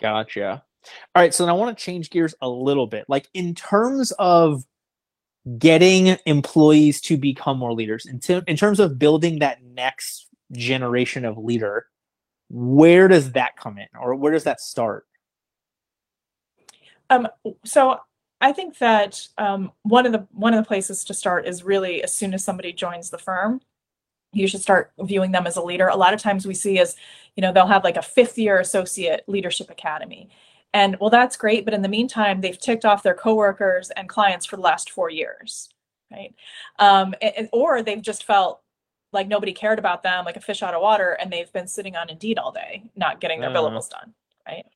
[0.00, 0.62] Gotcha.
[1.14, 3.06] All right, so then I want to change gears a little bit.
[3.08, 4.64] Like in terms of
[5.58, 11.24] getting employees to become more leaders, in, ter- in terms of building that next generation
[11.24, 11.86] of leader,
[12.48, 15.06] where does that come in, or where does that start?
[17.10, 17.28] Um,
[17.64, 18.00] so
[18.40, 22.02] I think that um, one of the one of the places to start is really
[22.02, 23.60] as soon as somebody joins the firm,
[24.32, 25.88] you should start viewing them as a leader.
[25.88, 26.96] A lot of times we see as,
[27.36, 30.28] you know, they'll have like a fifth year associate leadership academy.
[30.72, 34.44] And well, that's great, but in the meantime, they've ticked off their coworkers and clients
[34.44, 35.68] for the last four years.
[36.14, 36.34] right?
[36.78, 38.60] Um, and, or they've just felt
[39.14, 41.96] like nobody cared about them, like a fish out of water, and they've been sitting
[41.96, 43.54] on Indeed all day, not getting their uh.
[43.54, 44.12] billables done,
[44.46, 44.66] right?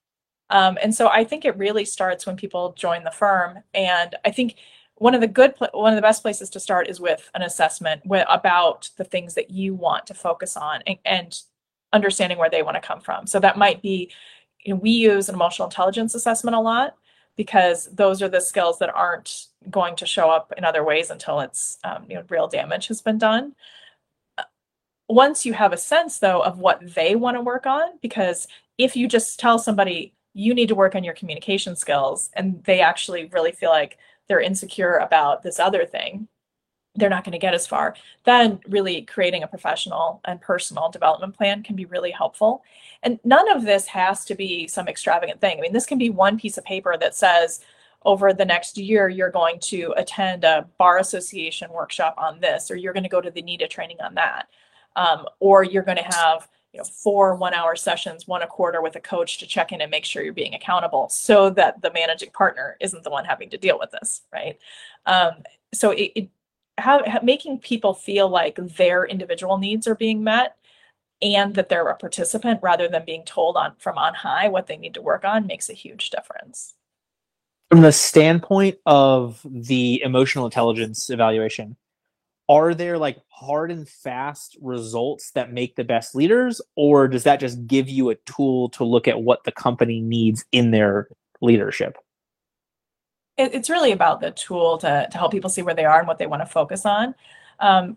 [0.50, 4.30] Um, and so I think it really starts when people join the firm, and I
[4.30, 4.56] think
[4.94, 8.02] one of the good one of the best places to start is with an assessment
[8.06, 11.40] with, about the things that you want to focus on and, and
[11.92, 13.26] understanding where they want to come from.
[13.26, 14.10] So that might be
[14.64, 16.96] you know, we use an emotional intelligence assessment a lot
[17.36, 21.40] because those are the skills that aren't going to show up in other ways until
[21.40, 23.54] it's um, you know real damage has been done
[25.08, 28.46] once you have a sense though of what they want to work on because
[28.76, 32.80] if you just tell somebody you need to work on your communication skills and they
[32.80, 33.98] actually really feel like
[34.28, 36.28] they're insecure about this other thing
[36.94, 37.94] they're not going to get as far
[38.24, 42.62] then really creating a professional and personal development plan can be really helpful.
[43.02, 45.58] And none of this has to be some extravagant thing.
[45.58, 47.60] I mean this can be one piece of paper that says
[48.04, 52.76] over the next year you're going to attend a bar association workshop on this or
[52.76, 54.48] you're going to go to the NITA training on that
[54.98, 58.82] um, or you're going to have you know four one hour sessions one a quarter
[58.82, 61.90] with a coach to check in and make sure you're being accountable so that the
[61.92, 64.58] managing partner isn't the one having to deal with this right?
[65.06, 65.42] Um,
[65.72, 66.28] so it, it
[66.76, 70.56] how, making people feel like their individual needs are being met
[71.20, 74.76] and that they're a participant rather than being told on from on high what they
[74.76, 76.74] need to work on makes a huge difference.
[77.70, 81.76] From the standpoint of the emotional intelligence evaluation
[82.48, 87.40] are there like hard and fast results that make the best leaders or does that
[87.40, 91.08] just give you a tool to look at what the company needs in their
[91.40, 91.96] leadership
[93.36, 96.18] it's really about the tool to, to help people see where they are and what
[96.18, 97.14] they want to focus on
[97.60, 97.96] um,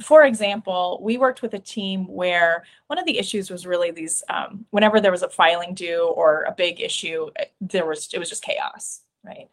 [0.00, 4.22] for example, we worked with a team where one of the issues was really these
[4.30, 7.28] um, whenever there was a filing due or a big issue,
[7.60, 9.48] there was it was just chaos, right?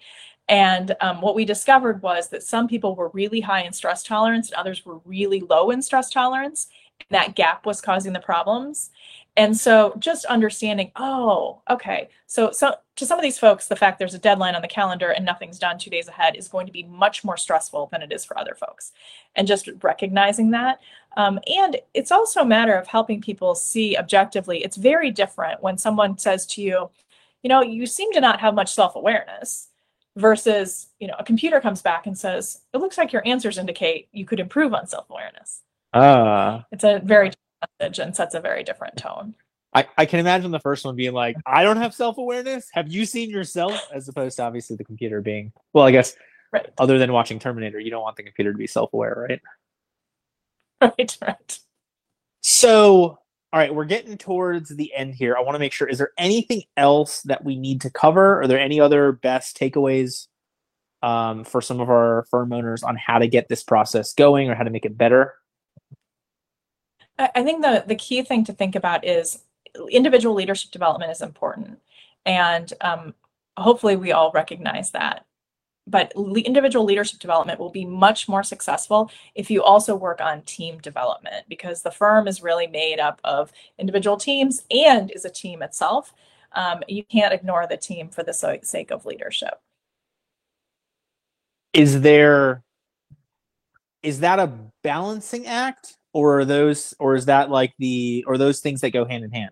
[0.49, 4.49] And um, what we discovered was that some people were really high in stress tolerance
[4.49, 6.67] and others were really low in stress tolerance.
[6.99, 8.89] And that gap was causing the problems.
[9.37, 12.09] And so just understanding, oh, okay.
[12.25, 15.11] So, so to some of these folks, the fact there's a deadline on the calendar
[15.11, 18.11] and nothing's done two days ahead is going to be much more stressful than it
[18.11, 18.91] is for other folks.
[19.35, 20.81] And just recognizing that.
[21.15, 24.63] Um, and it's also a matter of helping people see objectively.
[24.63, 26.89] It's very different when someone says to you,
[27.43, 29.68] you know, you seem to not have much self-awareness
[30.19, 34.09] versus, you know, a computer comes back and says, it looks like your answers indicate
[34.11, 35.61] you could improve on self-awareness.
[35.93, 35.99] Ah.
[35.99, 36.63] Uh.
[36.71, 37.31] It's a very
[37.79, 39.33] message and sets a very different tone.
[39.73, 42.67] I, I can imagine the first one being like, I don't have self awareness.
[42.73, 43.79] Have you seen yourself?
[43.93, 46.15] As opposed to obviously the computer being, well, I guess,
[46.51, 46.67] right.
[46.79, 49.41] other than watching Terminator, you don't want the computer to be self aware, right?
[50.81, 51.59] Right, right.
[52.41, 53.19] So,
[53.51, 55.35] all right, we're getting towards the end here.
[55.35, 58.41] I want to make sure, is there anything else that we need to cover?
[58.41, 60.27] Are there any other best takeaways
[61.01, 64.55] um, for some of our firm owners on how to get this process going or
[64.55, 65.33] how to make it better?
[67.17, 69.43] I think the the key thing to think about is
[69.91, 71.79] individual leadership development is important,
[72.25, 73.13] and um,
[73.57, 75.25] hopefully we all recognize that.
[75.89, 80.41] But le- individual leadership development will be much more successful if you also work on
[80.43, 85.29] team development because the firm is really made up of individual teams and is a
[85.29, 86.13] team itself.
[86.53, 89.61] Um, you can't ignore the team for the sake of leadership.
[91.73, 92.63] Is there
[94.01, 94.51] is that a
[94.83, 99.05] balancing act or are those or is that like the or those things that go
[99.05, 99.51] hand in hand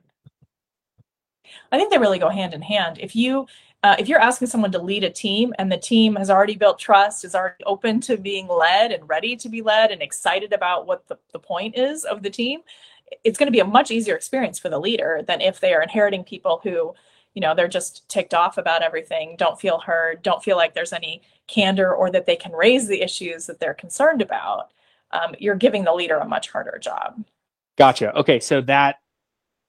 [1.72, 3.46] i think they really go hand in hand if you
[3.84, 6.80] uh, if you're asking someone to lead a team and the team has already built
[6.80, 10.88] trust is already open to being led and ready to be led and excited about
[10.88, 12.62] what the, the point is of the team
[13.24, 15.82] it's going to be a much easier experience for the leader than if they are
[15.82, 16.94] inheriting people who
[17.34, 20.94] you know they're just ticked off about everything don't feel heard don't feel like there's
[20.94, 24.72] any candor or that they can raise the issues that they're concerned about
[25.12, 27.24] um, you're giving the leader a much harder job.
[27.78, 28.16] Gotcha.
[28.18, 28.98] Okay, so that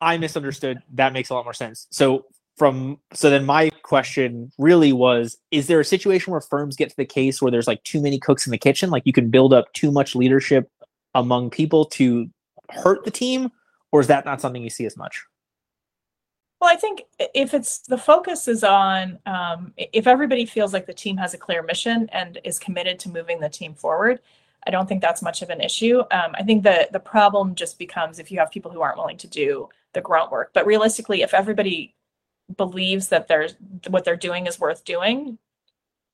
[0.00, 0.82] I misunderstood.
[0.94, 1.86] That makes a lot more sense.
[1.90, 2.26] So
[2.58, 6.96] from so then my question really was is there a situation where firms get to
[6.96, 9.54] the case where there's like too many cooks in the kitchen like you can build
[9.54, 10.70] up too much leadership
[11.14, 12.28] among people to
[12.70, 13.50] hurt the team
[13.92, 15.24] or is that not something you see as much
[16.60, 17.04] well i think
[17.34, 21.38] if it's the focus is on um, if everybody feels like the team has a
[21.38, 24.20] clear mission and is committed to moving the team forward
[24.66, 26.00] I don't think that's much of an issue.
[26.10, 29.16] Um, I think the the problem just becomes if you have people who aren't willing
[29.18, 30.50] to do the grunt work.
[30.52, 31.94] But realistically, if everybody
[32.56, 33.54] believes that there's
[33.88, 35.38] what they're doing is worth doing,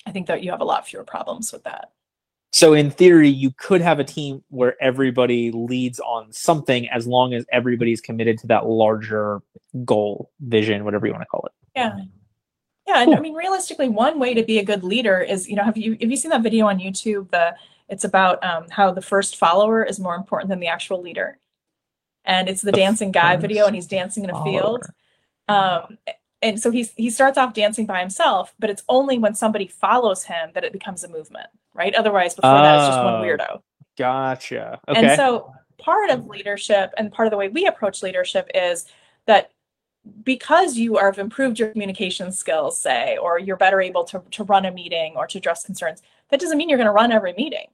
[0.06, 1.92] I think that you have a lot fewer problems with that.
[2.52, 7.34] So in theory, you could have a team where everybody leads on something as long
[7.34, 9.40] as everybody's committed to that larger
[9.84, 11.52] goal, vision, whatever you want to call it.
[11.74, 11.98] Yeah.
[12.86, 13.12] Yeah, cool.
[13.12, 15.76] and I mean realistically one way to be a good leader is, you know, have
[15.76, 17.56] you have you seen that video on YouTube the
[17.88, 21.38] It's about um, how the first follower is more important than the actual leader.
[22.24, 24.50] And it's the, the dancing guy video, and he's dancing in a follower.
[24.50, 24.84] field.
[25.48, 25.98] Um,
[26.44, 30.24] and so he's he starts off dancing by himself, but it's only when somebody follows
[30.24, 31.94] him that it becomes a movement, right?
[31.94, 33.62] Otherwise, before oh, that, it's just one weirdo.
[33.96, 34.78] Gotcha.
[34.86, 35.06] Okay.
[35.06, 38.86] And so part of leadership and part of the way we approach leadership is
[39.26, 39.52] that
[40.22, 44.66] because you have improved your communication skills, say, or you're better able to, to run
[44.66, 47.68] a meeting or to address concerns, that doesn't mean you're going to run every meeting.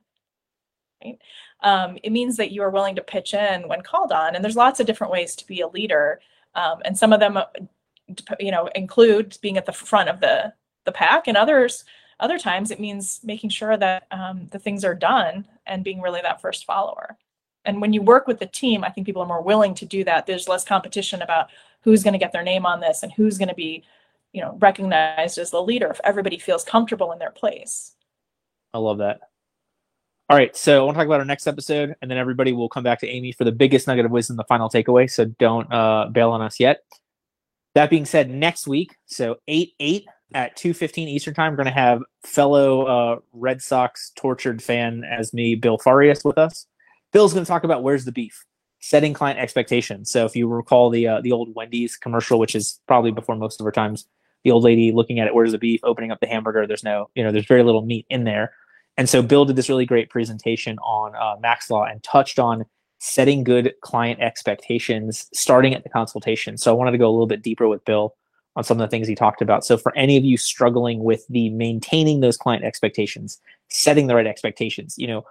[1.02, 1.18] Right?
[1.62, 4.36] Um, it means that you are willing to pitch in when called on.
[4.36, 6.20] And there's lots of different ways to be a leader.
[6.54, 7.36] Um, and some of them,
[8.38, 10.52] you know, include being at the front of the,
[10.84, 11.84] the pack and others,
[12.20, 16.20] other times it means making sure that um, the things are done and being really
[16.20, 17.16] that first follower.
[17.64, 20.04] And when you work with the team, I think people are more willing to do
[20.04, 20.26] that.
[20.26, 21.48] There's less competition about
[21.82, 23.84] who's going to get their name on this and who's going to be,
[24.32, 27.94] you know, recognized as the leader if everybody feels comfortable in their place.
[28.72, 29.20] I love that.
[30.28, 32.68] All right, so I want to talk about our next episode, and then everybody will
[32.68, 35.10] come back to Amy for the biggest nugget of wisdom, the final takeaway.
[35.10, 36.84] So don't uh, bail on us yet.
[37.74, 41.66] That being said, next week, so eight eight at two fifteen Eastern time, we're going
[41.66, 46.66] to have fellow uh, Red Sox tortured fan as me, Bill Farias, with us.
[47.12, 48.44] Bill's going to talk about where's the beef,
[48.80, 50.10] setting client expectations.
[50.10, 53.60] So if you recall the uh, the old Wendy's commercial, which is probably before most
[53.60, 54.06] of our times,
[54.42, 56.66] the old lady looking at it, where's the beef, opening up the hamburger.
[56.66, 58.52] There's no, you know, there's very little meat in there.
[58.96, 62.64] And so Bill did this really great presentation on uh, Max Law and touched on
[63.00, 66.56] setting good client expectations starting at the consultation.
[66.58, 68.14] So I wanted to go a little bit deeper with Bill
[68.56, 69.64] on some of the things he talked about.
[69.64, 74.26] So for any of you struggling with the maintaining those client expectations, setting the right
[74.26, 75.24] expectations, you know,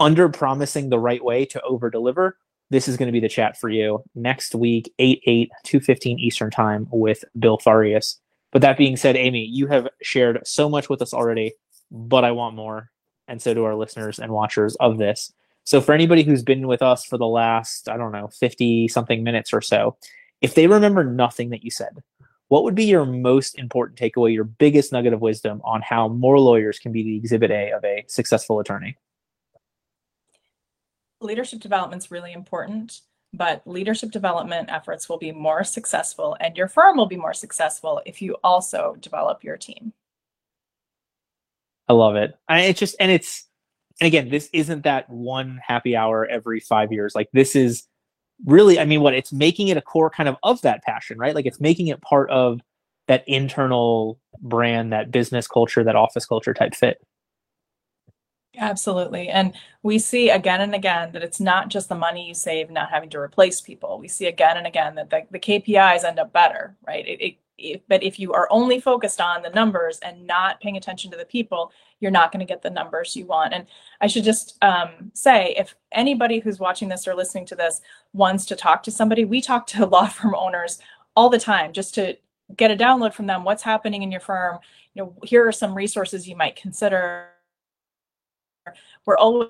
[0.00, 2.36] under promising the right way to over deliver,
[2.70, 6.50] this is going to be the chat for you next week, 8 8, 215 Eastern
[6.50, 8.18] Time with Bill Farias.
[8.50, 11.52] But that being said, Amy, you have shared so much with us already,
[11.90, 12.90] but I want more.
[13.28, 15.32] And so do our listeners and watchers of this.
[15.64, 19.22] So for anybody who's been with us for the last, I don't know, 50 something
[19.22, 19.96] minutes or so,
[20.40, 22.02] if they remember nothing that you said,
[22.48, 26.38] what would be your most important takeaway, your biggest nugget of wisdom on how more
[26.38, 28.96] lawyers can be the exhibit A of a successful attorney?
[31.22, 33.00] leadership development is really important,
[33.32, 38.02] but leadership development efforts will be more successful and your firm will be more successful
[38.04, 39.92] if you also develop your team.
[41.88, 42.34] I love it.
[42.48, 43.46] I it just and it's
[44.00, 47.14] and again, this isn't that one happy hour every five years.
[47.14, 47.86] Like this is
[48.44, 51.34] really, I mean, what it's making it a core kind of of that passion, right?
[51.34, 52.60] Like it's making it part of
[53.08, 56.98] that internal brand, that business culture, that office culture type fit.
[58.58, 59.28] Absolutely.
[59.28, 62.90] And we see again and again that it's not just the money you save not
[62.90, 63.98] having to replace people.
[63.98, 67.06] We see again and again that the, the KPIs end up better, right?
[67.06, 70.76] It, it, it, but if you are only focused on the numbers and not paying
[70.76, 73.54] attention to the people, you're not going to get the numbers you want.
[73.54, 73.66] And
[74.00, 77.80] I should just um, say if anybody who's watching this or listening to this
[78.12, 80.80] wants to talk to somebody, we talk to law firm owners
[81.14, 82.16] all the time just to
[82.56, 84.58] get a download from them what's happening in your firm
[84.94, 87.28] you know here are some resources you might consider
[89.06, 89.48] we're always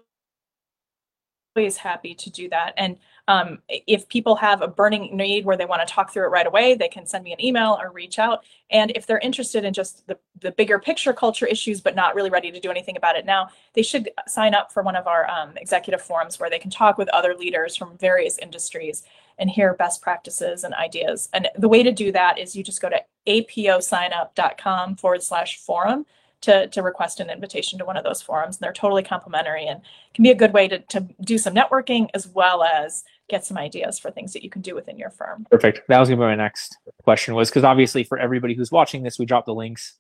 [1.55, 2.73] happy to do that.
[2.77, 2.97] And
[3.29, 6.47] um, if people have a burning need where they want to talk through it right
[6.47, 8.45] away, they can send me an email or reach out.
[8.71, 12.31] And if they're interested in just the, the bigger picture culture issues, but not really
[12.31, 15.29] ready to do anything about it now, they should sign up for one of our
[15.31, 19.03] um, executive forums where they can talk with other leaders from various industries
[19.39, 21.29] and hear best practices and ideas.
[21.33, 26.07] And the way to do that is you just go to aposignup.com forward slash forum
[26.43, 28.57] to, to request an invitation to one of those forums.
[28.57, 29.81] And they're totally complimentary and
[30.15, 33.57] can be a good way to, to do some networking as well as get some
[33.57, 35.47] ideas for things that you can do within your firm.
[35.51, 35.83] Perfect.
[35.89, 39.19] That was to be my next question was because obviously for everybody who's watching this,
[39.19, 39.95] we drop the links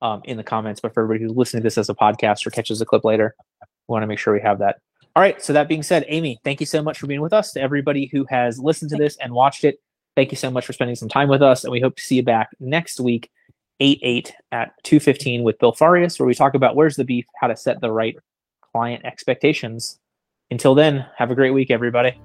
[0.00, 2.50] um, in the comments, but for everybody who's listening to this as a podcast or
[2.50, 3.34] catches a clip later,
[3.88, 4.76] we want to make sure we have that.
[5.16, 5.42] All right.
[5.42, 7.52] So that being said, Amy, thank you so much for being with us.
[7.52, 9.80] To everybody who has listened to this and watched it,
[10.14, 11.64] thank you so much for spending some time with us.
[11.64, 13.30] And we hope to see you back next week
[13.80, 17.46] 8 8 at 215 with Bill Farias, where we talk about where's the beef, how
[17.46, 18.16] to set the right
[18.72, 19.98] client expectations.
[20.50, 22.18] Until then, have a great week, everybody.